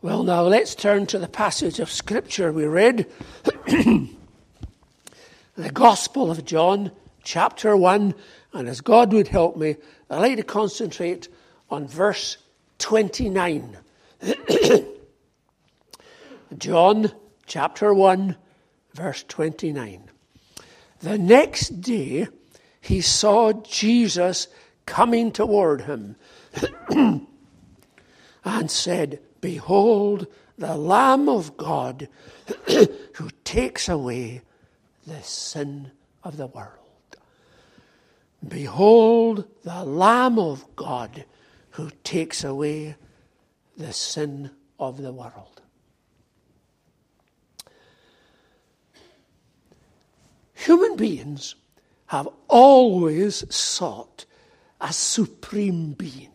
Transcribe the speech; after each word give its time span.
Well, 0.00 0.22
now 0.22 0.42
let's 0.42 0.76
turn 0.76 1.06
to 1.06 1.18
the 1.18 1.26
passage 1.26 1.80
of 1.80 1.90
Scripture 1.90 2.52
we 2.52 2.66
read. 2.66 3.10
the 3.66 4.08
Gospel 5.72 6.30
of 6.30 6.44
John, 6.44 6.92
chapter 7.24 7.76
1. 7.76 8.14
And 8.52 8.68
as 8.68 8.80
God 8.80 9.12
would 9.12 9.26
help 9.26 9.56
me, 9.56 9.74
I'd 10.08 10.20
like 10.20 10.36
to 10.36 10.44
concentrate 10.44 11.26
on 11.68 11.88
verse 11.88 12.36
29. 12.78 13.76
John, 16.58 17.12
chapter 17.46 17.92
1, 17.92 18.36
verse 18.94 19.24
29. 19.26 20.10
The 21.00 21.18
next 21.18 21.80
day, 21.80 22.28
he 22.80 23.00
saw 23.00 23.52
Jesus 23.52 24.46
coming 24.86 25.32
toward 25.32 25.80
him 25.80 26.14
and 28.44 28.70
said, 28.70 29.18
Behold, 29.40 30.26
the 30.56 30.76
Lamb 30.76 31.28
of 31.28 31.56
God 31.56 32.08
who 32.66 33.30
takes 33.44 33.88
away 33.88 34.42
the 35.06 35.22
sin 35.22 35.90
of 36.24 36.36
the 36.36 36.46
world. 36.46 36.72
Behold, 38.46 39.44
the 39.62 39.84
Lamb 39.84 40.38
of 40.38 40.64
God 40.76 41.24
who 41.70 41.90
takes 42.04 42.44
away 42.44 42.96
the 43.76 43.92
sin 43.92 44.50
of 44.78 45.00
the 45.00 45.12
world. 45.12 45.60
Human 50.54 50.96
beings 50.96 51.54
have 52.06 52.28
always 52.48 53.44
sought 53.54 54.24
a 54.80 54.92
supreme 54.92 55.92
being, 55.92 56.30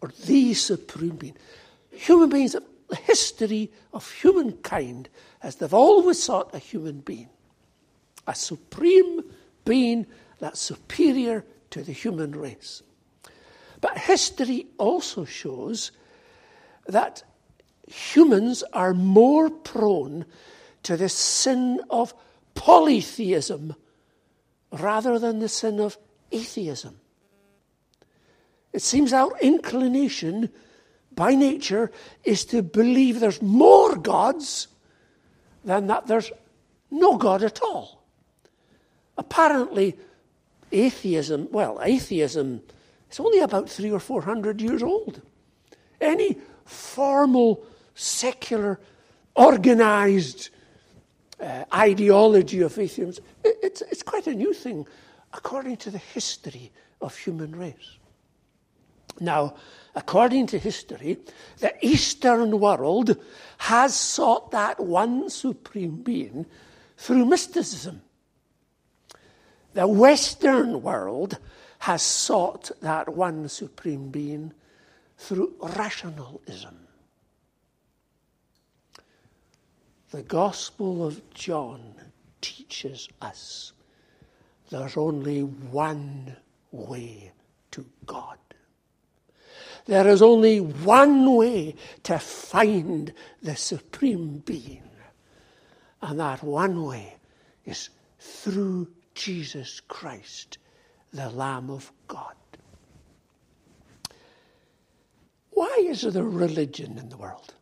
or 0.00 0.10
the 0.26 0.54
supreme 0.54 1.16
being 1.16 1.36
human 1.92 2.28
beings, 2.28 2.56
the 2.88 2.96
history 2.96 3.70
of 3.92 4.10
humankind, 4.10 5.08
as 5.42 5.56
they've 5.56 5.74
always 5.74 6.22
sought 6.22 6.54
a 6.54 6.58
human 6.58 7.00
being, 7.00 7.28
a 8.26 8.34
supreme 8.34 9.22
being 9.64 10.06
that's 10.38 10.60
superior 10.60 11.44
to 11.70 11.82
the 11.82 11.92
human 11.92 12.32
race. 12.32 12.82
But 13.80 13.98
history 13.98 14.66
also 14.78 15.24
shows 15.24 15.92
that 16.86 17.22
humans 17.86 18.62
are 18.72 18.94
more 18.94 19.50
prone 19.50 20.24
to 20.84 20.96
the 20.96 21.08
sin 21.08 21.80
of 21.90 22.14
polytheism 22.54 23.74
rather 24.72 25.18
than 25.18 25.38
the 25.38 25.48
sin 25.48 25.80
of 25.80 25.98
atheism. 26.30 26.98
It 28.72 28.82
seems 28.82 29.12
our 29.12 29.36
inclination 29.40 30.50
by 31.14 31.34
nature 31.34 31.90
is 32.24 32.44
to 32.46 32.62
believe 32.62 33.20
there's 33.20 33.42
more 33.42 33.96
gods 33.96 34.68
than 35.64 35.86
that 35.86 36.06
there's 36.06 36.30
no 36.90 37.16
God 37.16 37.42
at 37.42 37.60
all. 37.62 38.02
Apparently, 39.16 39.96
atheism, 40.70 41.48
well, 41.50 41.80
atheism 41.82 42.62
is 43.10 43.20
only 43.20 43.40
about 43.40 43.68
three 43.68 43.90
or 43.90 44.00
four 44.00 44.22
hundred 44.22 44.60
years 44.60 44.82
old. 44.82 45.20
Any 46.00 46.38
formal, 46.64 47.64
secular, 47.94 48.80
organized 49.34 50.50
uh, 51.40 51.64
ideology 51.74 52.60
of 52.62 52.78
atheism, 52.78 53.24
it, 53.44 53.56
it's, 53.62 53.82
it's 53.82 54.02
quite 54.02 54.26
a 54.26 54.34
new 54.34 54.52
thing 54.52 54.86
according 55.32 55.76
to 55.76 55.90
the 55.90 55.98
history 55.98 56.70
of 57.00 57.16
human 57.16 57.54
race. 57.56 57.98
Now, 59.20 59.54
according 59.94 60.46
to 60.48 60.58
history, 60.58 61.18
the 61.58 61.74
Eastern 61.84 62.58
world 62.58 63.16
has 63.58 63.94
sought 63.94 64.50
that 64.52 64.80
one 64.80 65.30
supreme 65.30 65.96
being 65.96 66.46
through 66.96 67.26
mysticism. 67.26 68.02
The 69.74 69.86
Western 69.86 70.82
world 70.82 71.38
has 71.80 72.02
sought 72.02 72.70
that 72.80 73.08
one 73.08 73.48
supreme 73.48 74.10
being 74.10 74.52
through 75.16 75.54
rationalism. 75.60 76.86
The 80.10 80.22
Gospel 80.22 81.06
of 81.06 81.28
John 81.32 81.94
teaches 82.40 83.08
us 83.22 83.72
there's 84.68 84.96
only 84.96 85.42
one 85.42 86.36
way 86.70 87.32
to 87.70 87.84
God. 88.06 88.38
There 89.86 90.08
is 90.08 90.22
only 90.22 90.60
one 90.60 91.34
way 91.34 91.74
to 92.04 92.18
find 92.18 93.12
the 93.42 93.56
Supreme 93.56 94.38
Being. 94.38 94.88
And 96.00 96.20
that 96.20 96.42
one 96.42 96.84
way 96.84 97.16
is 97.64 97.90
through 98.18 98.88
Jesus 99.14 99.80
Christ, 99.80 100.58
the 101.12 101.30
Lamb 101.30 101.70
of 101.70 101.92
God. 102.08 102.34
Why 105.50 105.84
is 105.88 106.02
there 106.02 106.24
religion 106.24 106.98
in 106.98 107.08
the 107.08 107.16
world? 107.16 107.54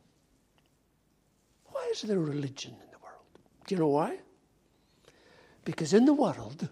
Why 1.67 1.89
is 1.93 2.03
there 2.03 2.19
religion 2.19 2.73
in 2.73 2.91
the 2.91 2.99
world? 3.03 3.25
Do 3.67 3.75
you 3.75 3.81
know 3.81 3.89
why? 3.89 4.19
Because 5.65 5.93
in 5.93 6.05
the 6.05 6.15
world, 6.15 6.69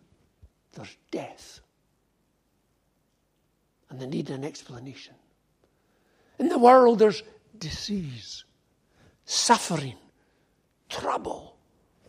there's 0.73 0.97
death. 1.11 1.61
And 3.91 4.01
they 4.01 4.07
need 4.07 4.31
an 4.31 4.45
explanation. 4.45 5.15
In 6.39 6.49
the 6.49 6.59
world, 6.59 6.99
there's 6.99 7.23
disease, 7.59 8.45
suffering, 9.25 9.97
trouble, 10.89 11.57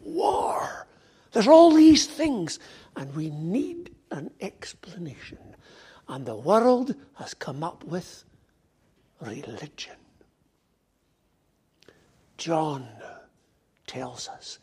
war. 0.02 0.88
There's 1.32 1.48
all 1.48 1.72
these 1.72 2.08
things, 2.08 2.60
and 2.96 3.14
we 3.16 3.30
need 3.30 3.96
an 4.12 4.32
explanation. 4.42 5.40
And 6.08 6.26
the 6.26 6.36
world 6.36 6.96
has 7.16 7.34
come 7.34 7.64
up 7.64 7.84
with 7.84 8.24
religion. 9.22 9.96
John 12.38 12.88
tells 13.86 14.28
us 14.30 14.60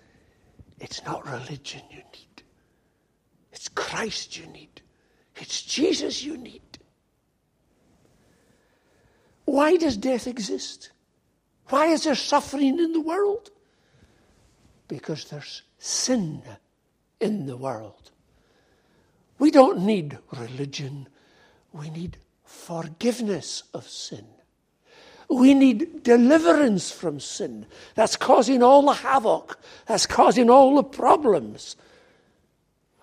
it's 0.78 1.04
not 1.04 1.26
religion 1.26 1.82
you 1.90 1.98
need, 1.98 2.42
it's 3.52 3.68
Christ 3.68 4.36
you 4.38 4.46
need, 4.46 4.80
it's 5.36 5.62
Jesus 5.62 6.24
you 6.24 6.36
need. 6.36 6.62
Why 9.56 9.78
does 9.78 9.96
death 9.96 10.26
exist? 10.26 10.90
Why 11.70 11.86
is 11.86 12.04
there 12.04 12.14
suffering 12.14 12.78
in 12.78 12.92
the 12.92 13.00
world? 13.00 13.48
Because 14.86 15.24
there's 15.24 15.62
sin 15.78 16.42
in 17.20 17.46
the 17.46 17.56
world. 17.56 18.10
We 19.38 19.50
don't 19.50 19.86
need 19.86 20.18
religion, 20.30 21.08
we 21.72 21.88
need 21.88 22.18
forgiveness 22.44 23.62
of 23.72 23.88
sin. 23.88 24.26
We 25.30 25.54
need 25.54 26.02
deliverance 26.02 26.90
from 26.90 27.18
sin. 27.18 27.64
That's 27.94 28.14
causing 28.14 28.62
all 28.62 28.82
the 28.82 28.92
havoc, 28.92 29.58
that's 29.86 30.04
causing 30.04 30.50
all 30.50 30.76
the 30.76 30.84
problems. 30.84 31.76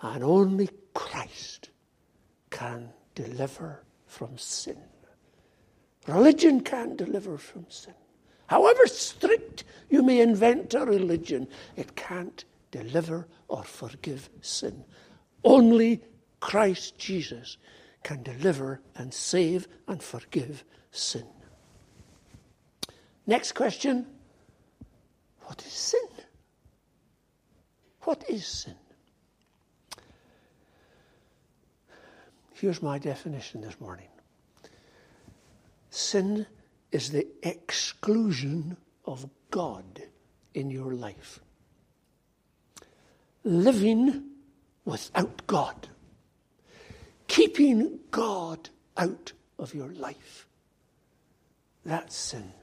And 0.04 0.24
only 0.24 0.70
Christ 0.94 1.72
can 2.52 2.90
deliver 3.16 3.82
from 4.06 4.38
sin. 4.38 4.78
Religion 6.08 6.62
can't 6.62 6.98
deliver 6.98 7.38
from 7.38 7.66
sin. 7.70 7.94
However 8.48 8.88
strict 8.88 9.64
you 9.90 10.04
may 10.04 10.20
invent 10.20 10.74
a 10.74 10.86
religion, 10.86 11.48
it 11.76 11.96
can't 11.96 12.44
deliver 12.72 13.28
or 13.48 13.64
forgive 13.64 14.30
sin. 14.42 14.84
Only 15.44 16.02
Christ 16.40 16.98
Jesus 16.98 17.58
can 18.04 18.22
deliver 18.22 18.82
and 18.96 19.14
save 19.14 19.68
and 19.88 20.04
forgive 20.04 20.66
sin. 20.92 21.26
Next 23.26 23.54
question 23.54 24.06
What 25.44 25.64
is 25.66 25.72
sin? 25.72 26.08
What 28.02 28.30
is 28.30 28.46
sin? 28.46 28.76
Here's 32.54 32.82
my 32.82 32.98
definition 32.98 33.62
this 33.62 33.80
morning 33.80 34.08
Sin 35.94 36.48
is 36.92 37.12
the 37.12 37.28
exclusion 37.44 38.78
of 39.06 39.30
God 39.52 40.02
in 40.56 40.72
your 40.72 40.96
life. 40.96 41.40
Living 43.44 44.24
without 44.86 45.46
God. 45.46 45.88
Keeping 47.28 48.00
God 48.10 48.72
out 48.98 49.34
of 49.60 49.76
your 49.76 49.90
life. 49.90 50.48
That's 51.86 52.16
sin. 52.16 52.54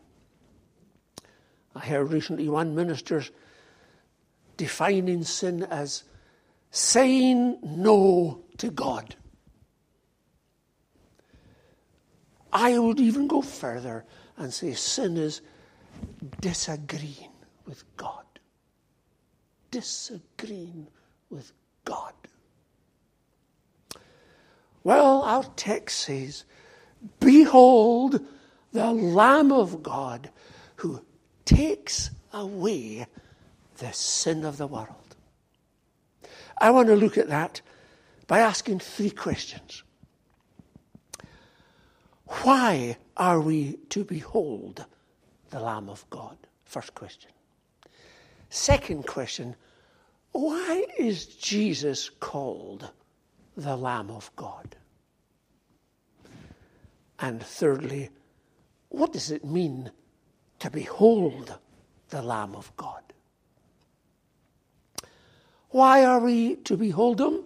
I 1.76 1.86
heard 1.86 2.10
recently 2.10 2.48
one 2.48 2.74
minister 2.74 3.22
defining 4.56 5.22
sin 5.22 5.62
as 5.62 6.02
saying 6.72 7.58
no 7.62 8.42
to 8.58 8.72
God. 8.72 9.14
I 12.52 12.78
would 12.78 13.00
even 13.00 13.26
go 13.26 13.42
further 13.42 14.04
and 14.36 14.52
say 14.52 14.74
sin 14.74 15.16
is 15.16 15.40
disagreeing 16.40 17.30
with 17.66 17.84
God. 17.96 18.24
Disagreeing 19.70 20.88
with 21.28 21.52
God. 21.84 22.14
Well, 24.82 25.22
our 25.22 25.44
text 25.56 26.00
says, 26.00 26.44
Behold 27.18 28.20
the 28.72 28.92
Lamb 28.92 29.52
of 29.52 29.82
God 29.82 30.30
who 30.76 31.04
takes 31.44 32.10
away 32.32 33.06
the 33.78 33.92
sin 33.92 34.44
of 34.44 34.56
the 34.56 34.66
world. 34.66 35.16
I 36.58 36.70
want 36.70 36.88
to 36.88 36.96
look 36.96 37.18
at 37.18 37.28
that 37.28 37.60
by 38.26 38.40
asking 38.40 38.80
three 38.80 39.10
questions. 39.10 39.82
Why 42.50 42.96
are 43.16 43.40
we 43.40 43.78
to 43.90 44.02
behold 44.02 44.84
the 45.50 45.60
Lamb 45.60 45.88
of 45.88 46.04
God? 46.10 46.36
First 46.64 46.96
question. 46.96 47.30
Second 48.48 49.06
question, 49.06 49.54
why 50.32 50.84
is 50.98 51.26
Jesus 51.26 52.10
called 52.10 52.90
the 53.56 53.76
Lamb 53.76 54.10
of 54.10 54.34
God? 54.34 54.74
And 57.20 57.40
thirdly, 57.40 58.10
what 58.88 59.12
does 59.12 59.30
it 59.30 59.44
mean 59.44 59.92
to 60.58 60.70
behold 60.70 61.56
the 62.08 62.20
Lamb 62.20 62.56
of 62.56 62.76
God? 62.76 63.04
Why 65.68 66.04
are 66.04 66.18
we 66.18 66.56
to 66.56 66.76
behold 66.76 67.20
him? 67.20 67.44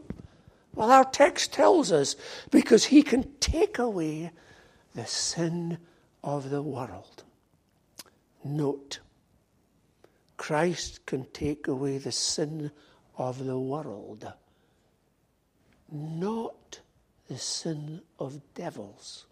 Well, 0.75 0.91
our 0.91 1.05
text 1.05 1.53
tells 1.53 1.93
us 1.93 2.17
because 2.51 2.85
he 2.85 3.03
can 3.03 3.31
take 3.41 3.79
away 3.79 4.31
the 4.95 5.07
sin 5.07 5.79
of 6.23 6.51
the 6.51 6.63
world. 6.63 7.25
Note, 8.45 9.01
Christ 10.37 11.05
can 11.07 11.27
take 11.33 11.69
away 11.69 11.99
the 11.99 12.13
sin 12.13 12.71
of 13.17 13.45
the 13.45 13.59
world, 13.59 14.33
not 15.91 16.81
the 17.29 17.39
sin 17.39 18.03
of 18.19 18.41
devils. 18.55 19.27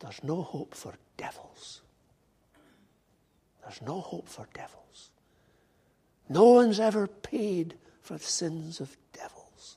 There's 0.00 0.22
no 0.22 0.42
hope 0.42 0.74
for 0.74 0.94
devils. 1.16 1.82
There's 3.62 3.82
no 3.82 4.00
hope 4.00 4.28
for 4.28 4.46
devils. 4.52 5.10
No 6.28 6.44
one's 6.52 6.80
ever 6.80 7.06
paid 7.06 7.74
for 8.00 8.14
the 8.14 8.24
sins 8.24 8.80
of 8.80 8.96
devils. 9.12 9.76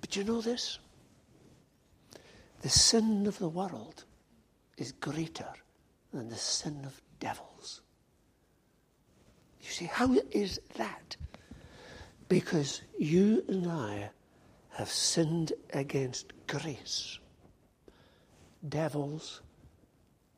But 0.00 0.16
you 0.16 0.24
know 0.24 0.40
this? 0.40 0.78
The 2.64 2.70
sin 2.70 3.26
of 3.26 3.38
the 3.38 3.48
world 3.50 4.06
is 4.78 4.92
greater 4.92 5.52
than 6.14 6.30
the 6.30 6.36
sin 6.36 6.80
of 6.86 6.98
devils. 7.20 7.82
You 9.60 9.68
see, 9.68 9.84
how 9.84 10.16
is 10.30 10.58
that? 10.78 11.14
Because 12.26 12.80
you 12.98 13.44
and 13.48 13.70
I 13.70 14.08
have 14.70 14.88
sinned 14.88 15.52
against 15.74 16.32
grace. 16.46 17.18
Devils 18.66 19.42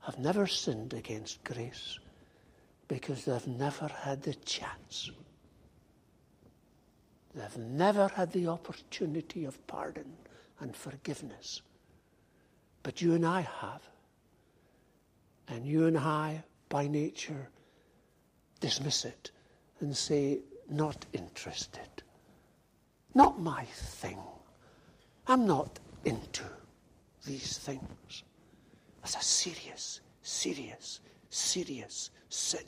have 0.00 0.18
never 0.18 0.48
sinned 0.48 0.94
against 0.94 1.44
grace 1.44 2.00
because 2.88 3.24
they've 3.24 3.46
never 3.46 3.86
had 3.86 4.22
the 4.22 4.34
chance. 4.34 5.12
They've 7.36 7.56
never 7.56 8.08
had 8.08 8.32
the 8.32 8.48
opportunity 8.48 9.44
of 9.44 9.64
pardon 9.68 10.16
and 10.58 10.74
forgiveness. 10.74 11.62
But 12.86 13.02
you 13.02 13.14
and 13.14 13.26
I 13.26 13.40
have. 13.40 13.82
And 15.48 15.66
you 15.66 15.86
and 15.86 15.98
I, 15.98 16.44
by 16.68 16.86
nature, 16.86 17.48
dismiss 18.60 19.04
it 19.04 19.32
and 19.80 19.96
say, 19.96 20.38
not 20.70 21.04
interested. 21.12 21.88
Not 23.12 23.40
my 23.40 23.64
thing. 23.64 24.20
I'm 25.26 25.48
not 25.48 25.80
into 26.04 26.44
these 27.26 27.58
things. 27.58 28.22
That's 29.00 29.16
a 29.16 29.20
serious, 29.20 30.00
serious, 30.22 31.00
serious 31.28 32.10
sin. 32.28 32.66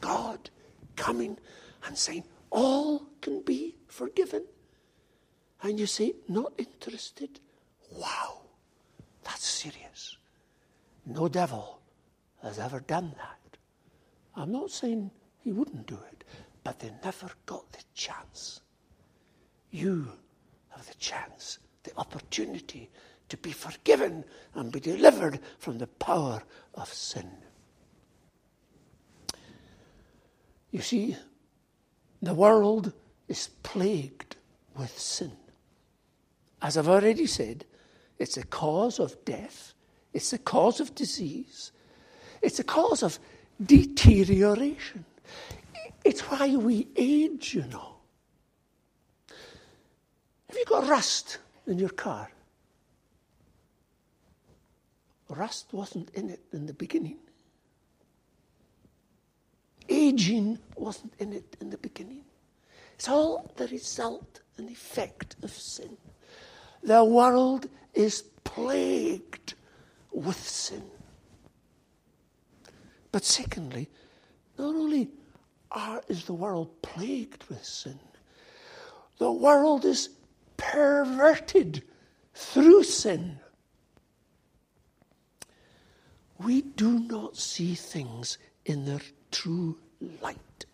God 0.00 0.48
coming 0.96 1.36
and 1.84 1.98
saying, 1.98 2.24
all 2.48 3.02
can 3.20 3.42
be 3.42 3.76
forgiven. 3.88 4.46
And 5.62 5.78
you 5.78 5.84
say, 5.84 6.14
not 6.28 6.54
interested? 6.56 7.40
Wow, 7.92 8.40
that's 9.24 9.46
serious. 9.46 10.16
No 11.06 11.28
devil 11.28 11.80
has 12.42 12.58
ever 12.58 12.80
done 12.80 13.14
that. 13.16 13.58
I'm 14.36 14.52
not 14.52 14.70
saying 14.70 15.10
he 15.38 15.52
wouldn't 15.52 15.86
do 15.86 15.98
it, 16.12 16.24
but 16.64 16.78
they 16.78 16.92
never 17.04 17.28
got 17.46 17.70
the 17.72 17.82
chance. 17.94 18.60
You 19.70 20.08
have 20.70 20.86
the 20.86 20.94
chance, 20.94 21.58
the 21.82 21.92
opportunity 21.96 22.90
to 23.28 23.36
be 23.36 23.52
forgiven 23.52 24.24
and 24.54 24.72
be 24.72 24.80
delivered 24.80 25.40
from 25.58 25.78
the 25.78 25.86
power 25.86 26.42
of 26.74 26.92
sin. 26.92 27.30
You 30.70 30.80
see, 30.80 31.16
the 32.22 32.34
world 32.34 32.92
is 33.28 33.48
plagued 33.62 34.36
with 34.76 34.96
sin. 34.98 35.32
As 36.62 36.76
I've 36.76 36.88
already 36.88 37.26
said, 37.26 37.64
it's 38.20 38.36
a 38.36 38.44
cause 38.44 39.00
of 39.00 39.24
death, 39.24 39.72
it's 40.12 40.32
a 40.34 40.38
cause 40.38 40.78
of 40.78 40.94
disease, 40.94 41.72
it's 42.42 42.58
a 42.60 42.64
cause 42.64 43.02
of 43.02 43.18
deterioration. 43.64 45.06
It's 46.04 46.20
why 46.22 46.54
we 46.54 46.86
age, 46.96 47.54
you 47.54 47.64
know. 47.66 47.96
Have 49.28 50.56
you 50.56 50.64
got 50.66 50.86
rust 50.86 51.38
in 51.66 51.78
your 51.78 51.90
car? 51.90 52.30
Rust 55.30 55.68
wasn't 55.72 56.10
in 56.10 56.30
it 56.30 56.40
in 56.52 56.66
the 56.66 56.74
beginning. 56.74 57.18
Aging 59.88 60.58
wasn't 60.76 61.14
in 61.18 61.32
it 61.32 61.56
in 61.60 61.70
the 61.70 61.78
beginning. 61.78 62.24
It's 62.94 63.08
all 63.08 63.50
the 63.56 63.66
result 63.68 64.40
and 64.58 64.68
effect 64.68 65.36
of 65.42 65.50
sin. 65.52 65.96
The 66.82 67.04
world 67.04 67.68
is 67.94 68.22
plagued 68.44 69.54
with 70.12 70.36
sin. 70.36 70.82
But 73.12 73.24
secondly, 73.24 73.88
not 74.58 74.74
only 74.74 75.08
are, 75.70 76.02
is 76.08 76.24
the 76.24 76.34
world 76.34 76.82
plagued 76.82 77.44
with 77.48 77.64
sin, 77.64 77.98
the 79.18 79.32
world 79.32 79.84
is 79.84 80.10
perverted 80.56 81.82
through 82.34 82.84
sin 82.84 83.38
we 86.44 86.62
do 86.62 87.00
not 87.00 87.36
see 87.36 87.74
things 87.74 88.38
in 88.64 88.84
their 88.86 89.00
true 89.30 89.76
light. 90.22 90.64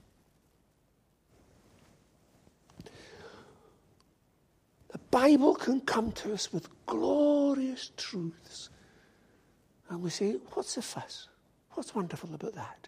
The 4.88 4.98
Bible 5.16 5.54
can 5.54 5.80
come 5.80 6.12
to 6.12 6.34
us 6.34 6.52
with 6.52 6.68
glorious 6.84 7.90
truths. 7.96 8.68
And 9.88 10.02
we 10.02 10.10
say, 10.10 10.32
what's 10.52 10.74
the 10.74 10.82
fuss? 10.82 11.28
What's 11.70 11.94
wonderful 11.94 12.34
about 12.34 12.54
that? 12.54 12.86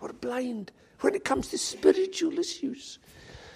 We're 0.00 0.14
blind. 0.14 0.72
When 0.98 1.14
it 1.14 1.24
comes 1.24 1.50
to 1.50 1.58
spiritual 1.58 2.40
issues, 2.40 2.98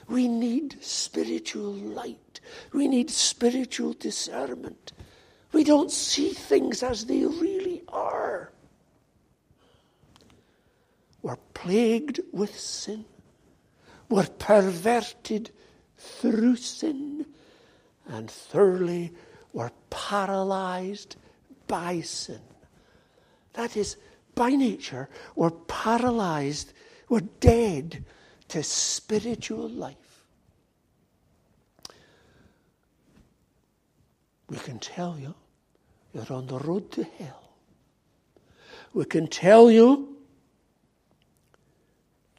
we 0.06 0.28
need 0.28 0.76
spiritual 0.80 1.72
light. 1.72 2.38
We 2.72 2.86
need 2.86 3.10
spiritual 3.10 3.94
discernment. 3.94 4.92
We 5.50 5.64
don't 5.64 5.90
see 5.90 6.28
things 6.28 6.84
as 6.84 7.06
they 7.06 7.26
really 7.26 7.82
are. 7.88 8.52
We're 11.22 11.42
plagued 11.52 12.20
with 12.30 12.56
sin. 12.56 13.06
We're 14.08 14.28
perverted 14.38 15.50
through 15.96 16.54
sin. 16.54 17.26
And 18.08 18.30
thirdly, 18.30 19.12
we're 19.52 19.70
paralyzed 19.90 21.16
by 21.66 22.00
sin. 22.00 22.40
That 23.52 23.76
is, 23.76 23.96
by 24.34 24.50
nature, 24.50 25.08
we're 25.36 25.50
paralyzed, 25.50 26.72
we're 27.08 27.28
dead 27.40 28.04
to 28.48 28.62
spiritual 28.62 29.68
life. 29.68 29.96
We 34.48 34.56
can 34.56 34.78
tell 34.78 35.18
you 35.18 35.34
you're 36.14 36.32
on 36.32 36.46
the 36.46 36.58
road 36.58 36.90
to 36.92 37.04
hell. 37.04 37.52
We 38.94 39.04
can 39.04 39.26
tell 39.26 39.70
you 39.70 40.16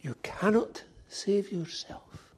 you 0.01 0.15
cannot 0.23 0.83
save 1.07 1.51
yourself. 1.51 2.28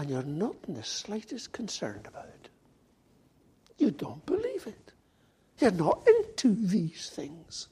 And 0.00 0.08
you're 0.08 0.22
not 0.22 0.56
in 0.66 0.72
the 0.72 0.82
slightest 0.82 1.52
concerned 1.52 2.06
about 2.06 2.24
it. 2.24 2.48
You 3.76 3.90
don't 3.90 4.24
believe 4.24 4.66
it. 4.66 4.92
You're 5.58 5.72
not 5.72 6.08
into 6.08 6.54
these 6.54 7.10
things. 7.10 7.68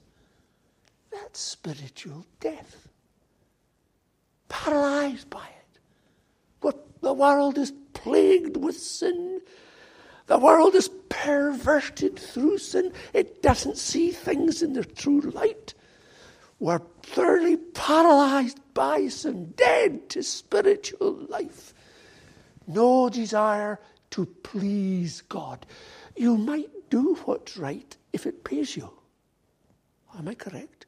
That's 1.10 1.40
spiritual 1.40 2.26
death. 2.38 2.88
Paralyzed 4.50 5.30
by 5.30 5.46
it. 5.46 5.78
What 6.60 7.00
the 7.00 7.14
world 7.14 7.56
is 7.56 7.72
plagued 7.94 8.58
with 8.58 8.76
sin. 8.76 9.40
The 10.26 10.38
world 10.38 10.74
is 10.74 10.90
perverted 11.08 12.18
through 12.18 12.58
sin. 12.58 12.92
It 13.14 13.42
doesn't 13.42 13.78
see 13.78 14.10
things 14.10 14.60
in 14.60 14.74
their 14.74 14.84
true 14.84 15.22
light. 15.22 15.72
We're 16.58 16.82
thoroughly 17.04 17.56
paralyzed 17.56 18.60
by 18.74 19.08
sin, 19.08 19.54
dead 19.56 20.10
to 20.10 20.22
spiritual 20.22 21.12
life. 21.30 21.72
No 22.68 23.08
desire 23.08 23.80
to 24.10 24.26
please 24.26 25.22
God. 25.22 25.66
You 26.16 26.36
might 26.36 26.90
do 26.90 27.14
what's 27.24 27.56
right 27.56 27.96
if 28.12 28.26
it 28.26 28.44
pays 28.44 28.76
you. 28.76 28.90
Am 30.16 30.28
I 30.28 30.34
correct? 30.34 30.86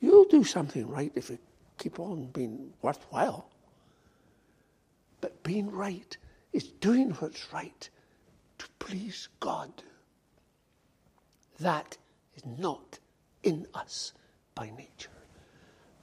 You'll 0.00 0.24
do 0.24 0.44
something 0.44 0.88
right 0.88 1.12
if 1.14 1.30
it 1.30 1.40
keep 1.78 1.98
on 1.98 2.26
being 2.26 2.72
worthwhile. 2.80 3.48
But 5.20 5.42
being 5.42 5.70
right 5.70 6.16
is 6.52 6.64
doing 6.64 7.10
what's 7.12 7.52
right 7.52 7.88
to 8.58 8.66
please 8.78 9.28
God. 9.40 9.70
That 11.58 11.96
is 12.36 12.44
not 12.58 12.98
in 13.42 13.66
us 13.74 14.12
by 14.54 14.70
nature. 14.70 15.10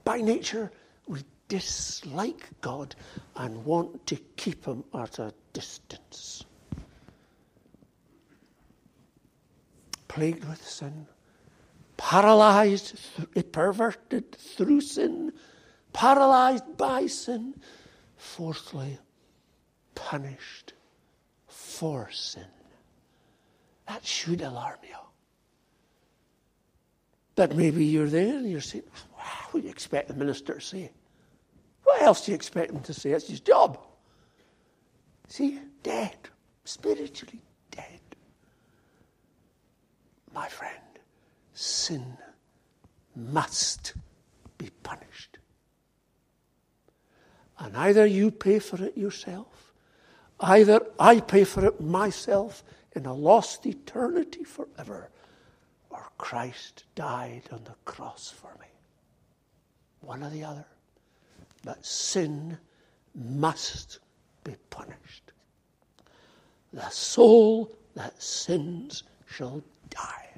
By 0.04 0.22
nature, 0.22 0.72
we 1.08 1.24
dislike 1.50 2.48
God 2.62 2.96
and 3.36 3.66
want 3.66 4.08
to 4.08 4.16
keep 4.38 4.66
him 4.66 4.86
at 4.94 5.20
a 5.20 5.34
distance. 5.52 6.46
Plagued 10.08 10.46
with 10.46 10.66
sin, 10.66 11.08
paralyzed, 11.98 12.98
perverted 13.52 14.32
through 14.32 14.82
sin, 14.82 15.34
paralyzed 15.92 16.78
by 16.78 17.08
sin. 17.08 17.56
Fourthly, 18.16 19.00
punished 19.96 20.74
for 21.48 22.10
sin. 22.12 22.46
That 23.88 24.06
should 24.06 24.42
alarm 24.42 24.78
you. 24.84 24.96
But 27.36 27.56
maybe 27.56 27.86
you're 27.86 28.10
there 28.10 28.38
and 28.38 28.52
you're 28.52 28.60
saying, 28.60 28.84
what 29.14 29.62
do 29.62 29.68
you 29.68 29.70
expect 29.70 30.10
the 30.10 30.14
minister 30.14 30.56
to 30.56 30.62
say? 30.62 30.92
What 31.90 32.04
else 32.04 32.24
do 32.24 32.32
you 32.32 32.36
expect 32.36 32.72
him 32.72 32.82
to 32.82 32.94
say? 32.94 33.14
It's 33.14 33.28
his 33.28 33.40
job. 33.40 33.80
See, 35.28 35.60
dead, 35.82 36.16
spiritually 36.64 37.42
dead. 37.72 38.00
My 40.32 40.48
friend, 40.48 41.00
sin 41.56 42.16
must 43.16 43.96
be 44.60 44.70
punished. 44.84 45.40
And 47.58 47.76
either 47.76 48.06
you 48.06 48.30
pay 48.30 48.60
for 48.60 48.84
it 48.84 48.96
yourself, 48.96 49.74
either 50.40 50.86
I 51.00 51.22
pay 51.22 51.44
for 51.44 51.66
it 51.66 51.82
myself 51.82 52.64
in 52.96 53.08
a 53.08 53.14
lost 53.16 53.66
eternity 53.66 54.44
forever, 54.44 55.10
or 55.90 56.08
Christ 56.20 56.84
died 56.94 57.50
on 57.52 57.64
the 57.64 57.76
cross 57.86 58.30
for 58.30 58.56
me. 58.60 58.68
One 60.02 60.24
or 60.24 60.30
the 60.30 60.44
other. 60.44 60.68
But 61.64 61.86
sin 61.86 62.58
must 63.16 64.00
be 64.44 64.56
punished. 64.70 65.32
The 66.72 66.90
soul 66.90 67.72
that 67.96 68.22
sins 68.22 69.04
shall 69.26 69.64
die. 69.90 70.30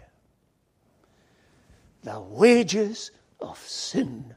The 2.03 2.19
wages 2.19 3.11
of 3.39 3.59
sin 3.59 4.33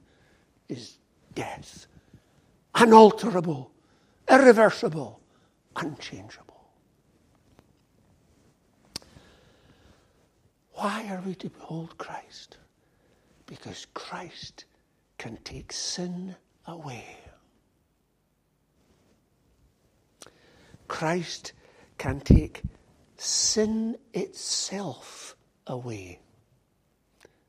is 0.68 0.98
death, 1.34 1.86
unalterable, 2.74 3.70
irreversible, 4.28 5.20
unchangeable. 5.76 6.44
Why 10.74 11.06
are 11.08 11.22
we 11.24 11.34
to 11.36 11.48
behold 11.48 11.96
Christ? 11.96 12.58
Because 13.46 13.86
Christ 13.94 14.64
can 15.18 15.38
take 15.44 15.72
sin 15.72 16.36
away. 16.66 17.04
Christ 20.88 21.52
can 21.99 22.21
take 22.21 22.62
sin 23.16 23.97
itself 24.12 25.37
away. 25.66 26.21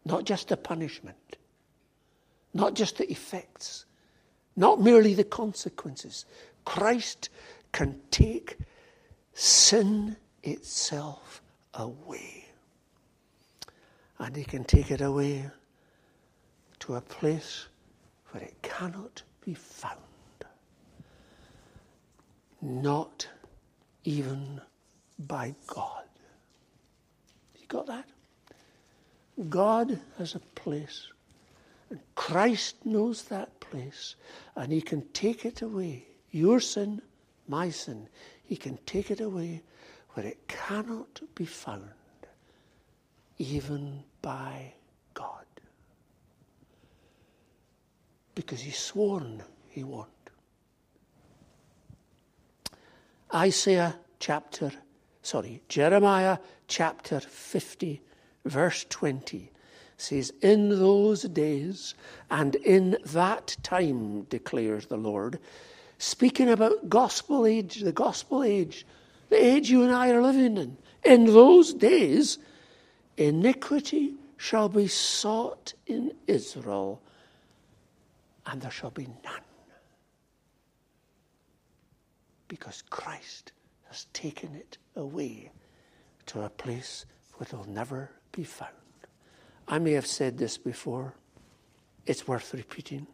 Not 0.06 0.24
just 0.24 0.50
the 0.50 0.58
punishment, 0.58 1.38
not 2.54 2.76
just 2.76 2.98
the 2.98 3.10
effects, 3.12 3.86
not 4.56 4.80
merely 4.80 5.14
the 5.14 5.24
consequences. 5.24 6.26
Christ 6.64 7.30
can 7.72 8.00
take 8.12 8.58
sin 9.34 10.16
itself 10.44 11.42
away. 11.74 12.46
And 14.18 14.36
he 14.36 14.46
can 14.46 14.64
take 14.64 14.92
it 14.92 15.02
away 15.02 15.50
to 16.80 16.96
a 16.96 17.02
place 17.02 17.68
where 18.36 18.44
it 18.44 18.62
cannot 18.62 19.24
be 19.46 19.54
found. 19.54 19.96
Not 22.62 23.30
even 24.04 24.60
by 25.18 25.56
God. 25.68 26.04
You 27.58 27.65
got 27.70 27.88
that? 27.88 28.10
God 29.48 30.01
has 30.18 30.36
a 30.36 30.39
place, 30.39 31.08
and 31.89 32.01
Christ 32.15 32.86
knows 32.86 33.24
that 33.24 33.58
place, 33.62 34.15
and 34.58 34.70
He 34.70 34.82
can 34.82 35.08
take 35.13 35.46
it 35.46 35.62
away. 35.62 36.06
Your 36.32 36.60
sin, 36.60 37.01
my 37.48 37.70
sin, 37.70 38.10
He 38.44 38.58
can 38.58 38.77
take 38.86 39.12
it 39.12 39.22
away 39.22 39.62
where 40.10 40.25
it 40.25 40.46
cannot 40.50 41.22
be 41.36 41.46
found, 41.46 41.89
even 43.38 44.04
by 44.22 44.74
God 45.13 45.46
because 48.36 48.62
he's 48.62 48.77
sworn 48.77 49.42
he 49.70 49.84
won't. 49.84 50.10
Isaiah 53.34 53.98
chapter, 54.20 54.72
sorry, 55.22 55.62
Jeremiah 55.68 56.38
chapter 56.68 57.20
50, 57.20 58.01
verse 58.46 58.86
20 58.89 59.51
says, 59.98 60.32
In 60.42 60.70
those 60.70 61.24
days 61.24 61.96
and 62.30 62.56
in 62.56 62.98
that 63.08 63.58
time, 63.63 64.24
declares 64.24 64.86
the 64.88 64.98
Lord, 64.98 65.39
speaking 65.98 66.50
about 66.50 66.89
gospel 66.89 67.46
age, 67.46 67.82
the 67.82 67.92
gospel 67.92 68.44
age, 68.44 68.86
the 69.30 69.44
age 69.44 69.70
you 69.70 69.84
and 69.84 69.94
I 69.94 70.12
are 70.12 70.22
living 70.22 70.58
in. 70.58 70.77
In 71.04 71.25
those 71.25 71.74
days, 71.74 72.38
iniquity 73.18 74.13
shall 74.38 74.70
be 74.70 74.88
sought 74.88 75.74
in 75.88 76.13
Israel 76.27 77.01
and 78.46 78.62
there 78.62 78.72
shall 78.72 78.92
be 78.92 79.08
none. 79.24 79.42
Because 82.48 82.84
Christ 82.90 83.52
has 83.90 84.06
taken 84.14 84.56
it 84.56 84.78
away 84.96 85.52
to 86.28 86.44
a 86.44 86.50
place 86.50 87.06
where 87.34 87.48
it 87.48 87.54
will 87.54 87.70
never 87.70 88.12
be 88.32 88.44
found. 88.44 88.72
I 89.68 89.80
may 89.80 89.94
have 89.94 90.06
said 90.06 90.38
this 90.38 90.58
before, 90.58 91.16
it's 92.06 92.28
worth 92.28 92.54
repeating. 92.54 93.08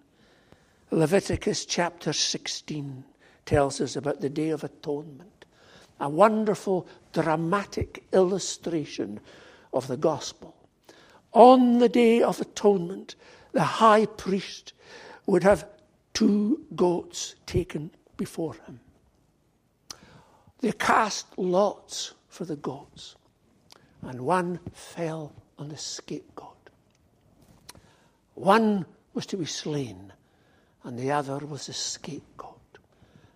Leviticus 0.91 1.65
chapter 1.65 2.11
16 2.11 3.05
tells 3.45 3.79
us 3.79 3.95
about 3.95 4.19
the 4.19 4.29
Day 4.29 4.49
of 4.49 4.63
Atonement, 4.63 5.45
a 5.99 6.09
wonderful, 6.09 6.87
dramatic 7.13 8.03
illustration 8.11 9.19
of 9.73 9.87
the 9.87 9.97
gospel. 9.97 10.55
On 11.31 11.79
the 11.79 11.87
Day 11.87 12.21
of 12.21 12.41
Atonement, 12.41 13.15
the 13.53 13.63
high 13.63 14.05
priest 14.05 14.73
would 15.25 15.43
have 15.43 15.67
two 16.13 16.61
goats 16.75 17.35
taken 17.45 17.91
before 18.17 18.53
him. 18.53 18.79
They 20.59 20.71
cast 20.71 21.25
lots 21.37 22.13
for 22.27 22.45
the 22.45 22.55
goats, 22.55 23.15
and 24.01 24.21
one 24.21 24.59
fell 24.73 25.33
on 25.57 25.69
the 25.69 25.77
scapegoat. 25.77 26.69
One 28.35 28.85
was 29.13 29.25
to 29.27 29.37
be 29.37 29.45
slain, 29.45 30.13
and 30.83 30.97
the 30.97 31.11
other 31.11 31.37
was 31.39 31.67
the 31.67 31.73
scapegoat. 31.73 32.57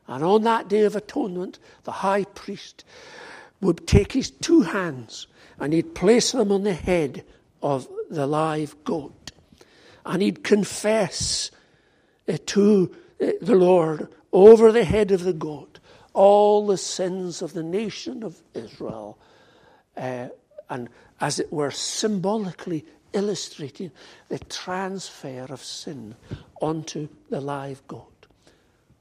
And 0.08 0.24
on 0.24 0.44
that 0.44 0.68
day 0.68 0.82
of 0.82 0.96
atonement, 0.96 1.60
the 1.84 1.92
high 1.92 2.26
priest 2.26 2.86
would 3.62 3.88
take 3.88 4.12
his 4.12 4.30
two 4.30 4.62
hands 4.62 5.28
and 5.60 5.74
he'd 5.74 5.96
place 5.96 6.32
them 6.32 6.52
on 6.52 6.64
the 6.64 6.74
head 6.74 7.24
of 7.62 7.88
the 8.10 8.28
live 8.28 8.76
goat. 8.84 9.32
And 10.06 10.22
he'd 10.22 10.44
confess 10.44 11.50
to 12.28 12.96
uh, 13.22 13.32
the 13.42 13.56
Lord 13.56 14.08
over 14.32 14.72
the 14.72 14.84
head 14.84 15.12
of 15.12 15.24
the 15.24 15.34
goat 15.34 15.80
all 16.16 16.66
the 16.66 16.78
sins 16.78 17.42
of 17.42 17.54
the 17.54 17.62
nation 17.62 18.24
of 18.24 18.42
Israel 18.54 19.20
uh, 19.98 20.30
and, 20.70 20.90
as 21.22 21.40
it 21.40 21.52
were, 21.52 21.70
symbolically 21.70 22.86
illustrating 23.14 23.92
the 24.30 24.40
transfer 24.40 25.46
of 25.50 25.64
sin 25.64 26.16
onto 26.62 27.08
the 27.30 27.42
live 27.42 27.86
goat. 27.88 28.28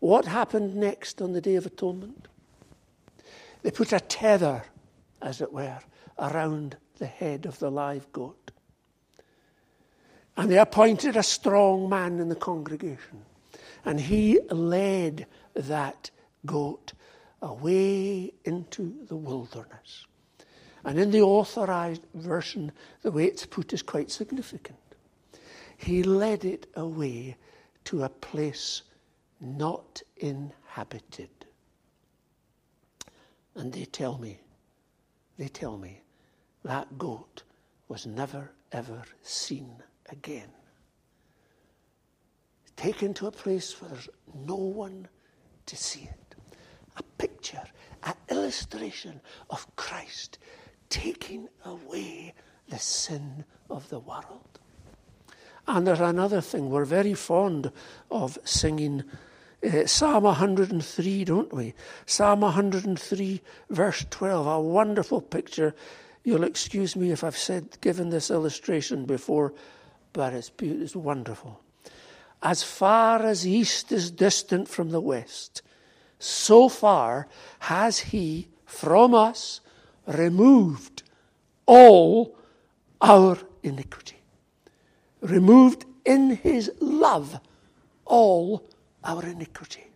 What 0.01 0.27
happened 0.27 0.77
next 0.77 1.23
on 1.23 1.33
the 1.33 1.41
Day 1.41 1.55
of 1.55 1.67
Atonement? 1.67 2.29
They 3.63 3.71
put 3.71 3.93
a 3.93 4.01
tether, 4.01 4.65
as 5.23 5.41
it 5.41 5.53
were, 5.53 5.79
around 6.19 6.77
the 6.99 7.07
head 7.07 7.47
of 7.47 7.59
the 7.61 7.71
live 7.71 8.11
goat. 8.13 8.51
And 10.37 10.51
they 10.51 10.59
appointed 10.59 11.17
a 11.17 11.23
strong 11.23 11.89
man 11.89 12.19
in 12.19 12.29
the 12.29 12.35
congregation. 12.35 13.23
And 13.85 14.01
he 14.01 14.41
led 14.51 15.27
that 15.55 16.11
goat 16.45 16.93
away 17.41 18.33
into 18.45 18.95
the 19.07 19.17
wilderness. 19.17 20.07
And 20.85 20.99
in 20.99 21.11
the 21.11 21.23
authorized 21.23 22.03
version, 22.15 22.73
the 23.03 23.11
way 23.11 23.27
it's 23.27 23.47
put 23.47 23.73
is 23.73 23.83
quite 23.83 24.11
significant. 24.11 24.79
He 25.77 26.03
led 26.03 26.45
it 26.45 26.67
away 26.75 27.37
to 27.85 28.05
a 28.05 28.09
place 28.09 28.83
not 29.41 30.03
inhabited. 30.17 31.31
And 33.55 33.73
they 33.73 33.85
tell 33.85 34.19
me, 34.19 34.41
they 35.39 35.49
tell 35.49 35.77
me, 35.77 36.03
that 36.65 36.99
goat 36.99 37.43
was 37.89 38.07
never 38.07 38.51
ever 38.73 39.03
seen 39.23 39.83
again. 40.11 40.49
Taken 42.77 43.15
to 43.15 43.27
a 43.27 43.31
place 43.31 43.81
where 43.81 43.91
there's 43.91 44.09
no 44.35 44.57
one 44.57 45.09
to 45.67 45.77
see 45.77 46.03
it. 46.03 46.35
A 46.97 47.03
picture, 47.19 47.63
an 48.03 48.15
illustration 48.31 49.21
of 49.51 49.67
Christ 49.77 50.39
taking 50.89 51.49
away 51.65 52.35
the 52.69 52.79
sin 52.79 53.45
of 53.71 53.89
the 53.89 53.99
world. 53.99 54.61
And 55.67 55.87
there's 55.87 56.01
another 56.01 56.41
thing, 56.41 56.69
we're 56.69 56.85
very 56.85 57.15
fond 57.15 57.73
of 58.11 58.39
singing 58.45 59.05
uh, 59.65 59.87
Psalm 59.87 60.25
103, 60.25 61.25
don't 61.25 61.53
we? 61.53 61.75
Psalm 62.05 62.41
103, 62.41 63.41
verse 63.71 64.05
12, 64.11 64.47
a 64.47 64.61
wonderful 64.61 65.23
picture. 65.23 65.75
You'll 66.23 66.45
excuse 66.45 66.97
me 66.97 67.13
if 67.13 67.25
I've 67.25 67.37
said, 67.37 67.79
given 67.81 68.11
this 68.11 68.31
illustration 68.31 69.07
before, 69.07 69.55
but 70.15 70.33
it's, 70.33 70.51
it's 70.63 70.97
wonderful. 70.97 71.61
As 72.43 72.63
far 72.63 73.23
as 73.23 73.47
east 73.47 73.93
is 73.93 74.11
distant 74.11 74.69
from 74.69 74.91
the 74.91 75.01
west, 75.01 75.61
so 76.19 76.71
far 76.71 77.29
has 77.59 77.99
he 77.99 78.49
from 78.65 79.15
us 79.15 79.61
removed 80.07 81.03
all 81.67 82.37
our 83.01 83.37
iniquity. 83.63 84.17
Removed 85.21 85.85
in 86.05 86.37
his 86.37 86.71
love 86.81 87.41
all 88.05 88.69
our 89.03 89.25
iniquity. 89.25 89.87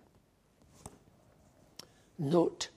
Note, 2.19 2.71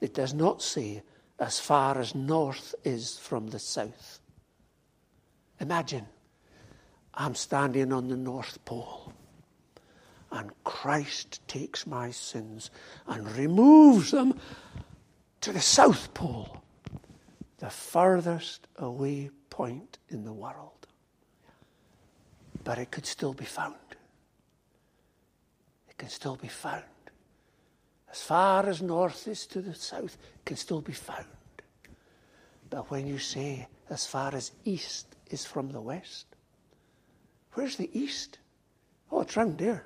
it 0.00 0.14
does 0.14 0.32
not 0.32 0.62
say 0.62 1.02
as 1.38 1.60
far 1.60 1.98
as 1.98 2.14
north 2.14 2.74
is 2.84 3.18
from 3.18 3.48
the 3.48 3.58
south. 3.58 4.20
Imagine 5.60 6.06
I'm 7.20 7.34
standing 7.34 7.92
on 7.92 8.06
the 8.06 8.16
North 8.16 8.64
Pole 8.64 9.12
and 10.30 10.52
Christ 10.62 11.40
takes 11.48 11.84
my 11.84 12.12
sins 12.12 12.70
and 13.08 13.28
removes 13.36 14.12
them 14.12 14.38
to 15.40 15.52
the 15.52 15.60
South 15.60 16.14
Pole, 16.14 16.62
the 17.58 17.70
furthest 17.70 18.68
away 18.76 19.30
point 19.50 19.98
in 20.10 20.24
the 20.24 20.32
world. 20.32 20.86
But 22.62 22.78
it 22.78 22.92
could 22.92 23.06
still 23.06 23.34
be 23.34 23.46
found. 23.46 23.74
It 25.88 25.98
can 25.98 26.10
still 26.10 26.36
be 26.36 26.48
found. 26.48 26.84
As 28.12 28.22
far 28.22 28.64
as 28.68 28.80
north 28.80 29.26
is 29.26 29.44
to 29.48 29.60
the 29.60 29.74
south, 29.74 30.16
it 30.36 30.44
can 30.44 30.56
still 30.56 30.80
be 30.80 30.92
found. 30.92 31.26
But 32.70 32.92
when 32.92 33.08
you 33.08 33.18
say 33.18 33.66
as 33.90 34.06
far 34.06 34.36
as 34.36 34.52
east 34.64 35.16
is 35.30 35.44
from 35.44 35.70
the 35.70 35.80
west, 35.80 36.27
Where's 37.58 37.74
the 37.74 37.90
east? 37.92 38.38
Oh, 39.10 39.22
it's 39.22 39.36
round 39.36 39.58
there. 39.58 39.84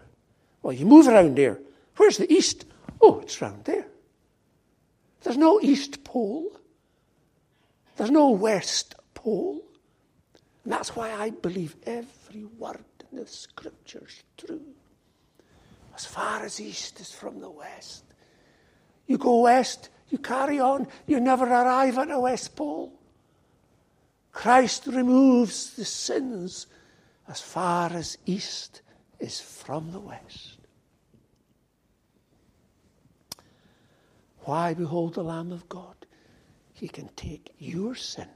Well, 0.63 0.75
you 0.75 0.85
move 0.85 1.09
around 1.09 1.39
there. 1.39 1.59
Where's 1.97 2.19
the 2.19 2.31
east? 2.31 2.67
Oh, 3.01 3.21
it's 3.21 3.41
round 3.41 3.65
there. 3.65 3.87
There's 5.23 5.39
no 5.39 5.59
east 5.59 6.05
pole. 6.05 6.55
There's 7.97 8.11
no 8.11 8.29
west 8.29 8.95
pole. 9.15 9.63
And 10.65 10.73
that's 10.75 10.95
why 10.95 11.13
I 11.13 11.31
believe 11.31 11.75
every 11.87 12.45
word 12.45 12.85
in 13.11 13.17
the 13.17 13.27
scriptures 13.27 14.23
true. 14.37 14.61
As 15.95 16.05
far 16.05 16.45
as 16.45 16.61
east 16.61 17.01
is 17.01 17.11
from 17.11 17.41
the 17.41 17.49
west. 17.49 18.05
You 19.07 19.17
go 19.17 19.41
west, 19.41 19.89
you 20.11 20.19
carry 20.19 20.61
on, 20.61 20.89
you 21.07 21.21
never 21.21 21.47
arrive 21.47 21.97
at 21.97 22.09
the 22.09 22.21
west 22.21 22.55
pole. 22.55 22.93
Christ 24.31 24.89
removes 24.89 25.75
the 25.75 25.87
sins 25.87 26.67
as 27.29 27.41
far 27.41 27.93
as 27.93 28.19
east 28.27 28.83
is 29.19 29.41
from 29.41 29.93
the 29.93 30.01
west. 30.01 30.59
Why 34.41 34.75
behold 34.75 35.15
the 35.15 35.23
Lamb 35.23 35.53
of 35.53 35.69
God? 35.69 35.95
He 36.73 36.89
can 36.89 37.09
take 37.15 37.55
your 37.59 37.95
sin 37.95 38.29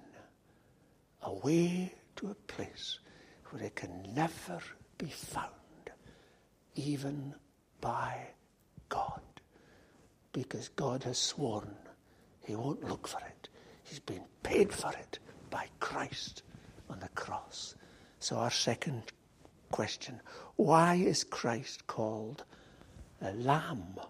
away 1.23 1.93
to 2.17 2.31
a 2.31 2.35
place 2.35 3.01
where 3.51 3.63
it 3.65 3.75
can 3.75 4.15
never 4.15 4.61
be 4.99 5.07
found, 5.07 5.51
even 6.77 7.35
by 7.81 8.29
God. 8.89 9.21
Because 10.33 10.69
God 10.69 11.03
has 11.03 11.19
sworn 11.19 11.75
he 12.47 12.55
won't 12.55 12.85
look 12.89 13.09
for 13.09 13.19
it. 13.27 13.49
He's 13.83 13.99
been 13.99 14.23
paid 14.45 14.73
for 14.73 14.93
it 14.93 15.19
by 15.51 15.67
Christ 15.81 16.45
on 16.89 17.01
the 17.01 17.09
cross. 17.09 17.75
So, 18.19 18.37
our 18.37 18.51
second 18.51 19.03
question 19.71 20.21
why 20.57 20.95
is 20.95 21.23
Christ 21.23 21.87
called 21.87 22.45
the 23.21 23.33
Lamb 23.33 24.01